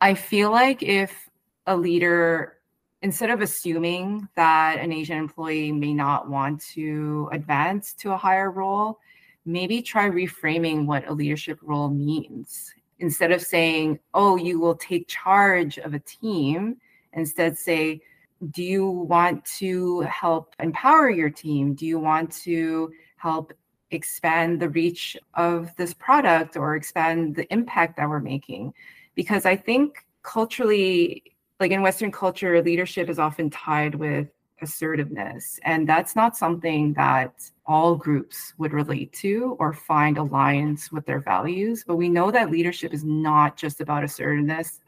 I 0.00 0.14
feel 0.14 0.50
like 0.50 0.82
if 0.82 1.29
a 1.66 1.76
leader 1.76 2.56
instead 3.02 3.30
of 3.30 3.40
assuming 3.40 4.28
that 4.36 4.78
an 4.78 4.92
Asian 4.92 5.16
employee 5.16 5.72
may 5.72 5.94
not 5.94 6.28
want 6.28 6.60
to 6.60 7.28
advance 7.32 7.94
to 7.94 8.12
a 8.12 8.16
higher 8.16 8.50
role, 8.50 8.98
maybe 9.46 9.80
try 9.80 10.08
reframing 10.08 10.84
what 10.84 11.08
a 11.08 11.12
leadership 11.12 11.58
role 11.62 11.88
means. 11.88 12.72
Instead 12.98 13.32
of 13.32 13.40
saying, 13.40 13.98
oh, 14.12 14.36
you 14.36 14.60
will 14.60 14.74
take 14.74 15.08
charge 15.08 15.78
of 15.78 15.94
a 15.94 15.98
team, 16.00 16.76
instead 17.14 17.58
say, 17.58 18.02
do 18.50 18.62
you 18.62 18.86
want 18.86 19.44
to 19.44 20.00
help 20.00 20.54
empower 20.60 21.10
your 21.10 21.30
team? 21.30 21.74
Do 21.74 21.86
you 21.86 21.98
want 21.98 22.32
to 22.42 22.90
help 23.16 23.52
expand 23.90 24.60
the 24.60 24.68
reach 24.68 25.16
of 25.34 25.74
this 25.76 25.94
product 25.94 26.56
or 26.56 26.76
expand 26.76 27.34
the 27.34 27.50
impact 27.52 27.96
that 27.96 28.08
we're 28.08 28.20
making? 28.20 28.74
Because 29.14 29.46
I 29.46 29.56
think 29.56 30.04
culturally, 30.22 31.22
like 31.60 31.70
in 31.70 31.82
Western 31.82 32.10
culture, 32.10 32.62
leadership 32.62 33.10
is 33.10 33.18
often 33.18 33.50
tied 33.50 33.94
with 33.94 34.28
assertiveness. 34.62 35.60
And 35.64 35.88
that's 35.88 36.16
not 36.16 36.36
something 36.36 36.94
that 36.94 37.32
all 37.66 37.96
groups 37.96 38.54
would 38.58 38.72
relate 38.72 39.12
to 39.14 39.56
or 39.58 39.72
find 39.72 40.18
alliance 40.18 40.90
with 40.90 41.06
their 41.06 41.20
values. 41.20 41.84
But 41.86 41.96
we 41.96 42.08
know 42.08 42.30
that 42.30 42.50
leadership 42.50 42.92
is 42.92 43.04
not 43.04 43.56
just 43.56 43.80
about 43.80 44.04
assertiveness. 44.04 44.80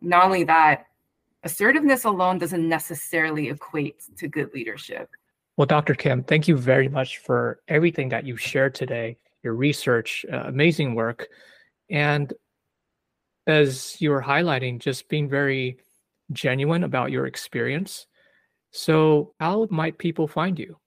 Not 0.00 0.24
only 0.24 0.44
that, 0.44 0.86
assertiveness 1.42 2.04
alone 2.04 2.38
doesn't 2.38 2.68
necessarily 2.68 3.50
equate 3.50 4.02
to 4.16 4.28
good 4.28 4.52
leadership. 4.54 5.10
Well, 5.56 5.66
Dr. 5.66 5.94
Kim, 5.94 6.24
thank 6.24 6.48
you 6.48 6.56
very 6.56 6.88
much 6.88 7.18
for 7.18 7.60
everything 7.68 8.08
that 8.08 8.26
you 8.26 8.36
shared 8.36 8.74
today, 8.74 9.18
your 9.42 9.54
research, 9.54 10.26
uh, 10.32 10.44
amazing 10.46 10.94
work. 10.94 11.28
And 11.90 12.32
as 13.46 14.00
you 14.00 14.10
were 14.10 14.22
highlighting, 14.22 14.80
just 14.80 15.08
being 15.08 15.28
very 15.28 15.78
genuine 16.32 16.84
about 16.84 17.10
your 17.10 17.26
experience. 17.26 18.06
So, 18.70 19.34
how 19.40 19.68
might 19.70 19.98
people 19.98 20.26
find 20.26 20.58
you? 20.58 20.78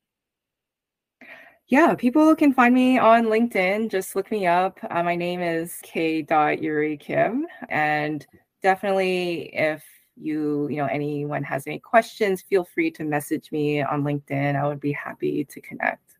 Yeah, 1.67 1.95
people 1.95 2.35
can 2.35 2.53
find 2.53 2.73
me 2.73 2.97
on 2.97 3.25
LinkedIn. 3.25 3.89
Just 3.89 4.15
look 4.15 4.31
me 4.31 4.47
up. 4.47 4.79
Uh, 4.89 5.03
my 5.03 5.15
name 5.15 5.41
is 5.41 5.79
K. 5.83 6.25
Yuri 6.29 6.97
Kim. 6.97 7.45
And 7.69 8.25
definitely, 8.61 9.49
if 9.53 9.83
you 10.19 10.67
you 10.69 10.77
know 10.77 10.85
anyone 10.85 11.43
has 11.43 11.67
any 11.67 11.79
questions 11.79 12.41
feel 12.41 12.63
free 12.63 12.89
to 12.91 13.03
message 13.03 13.51
me 13.51 13.81
on 13.81 14.03
linkedin 14.03 14.55
i 14.55 14.67
would 14.67 14.79
be 14.79 14.91
happy 14.91 15.45
to 15.45 15.61
connect 15.61 16.17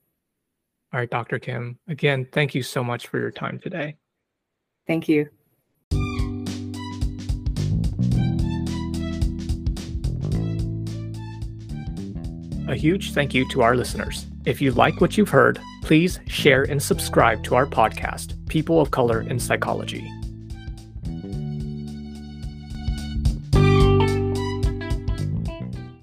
all 0.94 1.00
right 1.00 1.10
dr 1.10 1.40
kim 1.40 1.78
again 1.88 2.28
thank 2.32 2.54
you 2.54 2.62
so 2.62 2.84
much 2.84 3.08
for 3.08 3.20
your 3.20 3.32
time 3.32 3.60
today 3.60 3.96
thank 4.86 5.08
you 5.08 5.28
a 12.68 12.76
huge 12.76 13.14
thank 13.14 13.34
you 13.34 13.48
to 13.50 13.62
our 13.62 13.76
listeners. 13.76 14.26
If 14.46 14.62
you 14.62 14.72
like 14.72 15.02
what 15.02 15.18
you've 15.18 15.30
heard 15.30 15.60
please 15.88 16.20
share 16.28 16.64
and 16.64 16.84
subscribe 16.84 17.42
to 17.46 17.56
our 17.56 17.66
podcast 17.66 18.36
people 18.50 18.82
of 18.82 18.92
color 18.92 19.22
in 19.22 19.40
psychology 19.40 20.06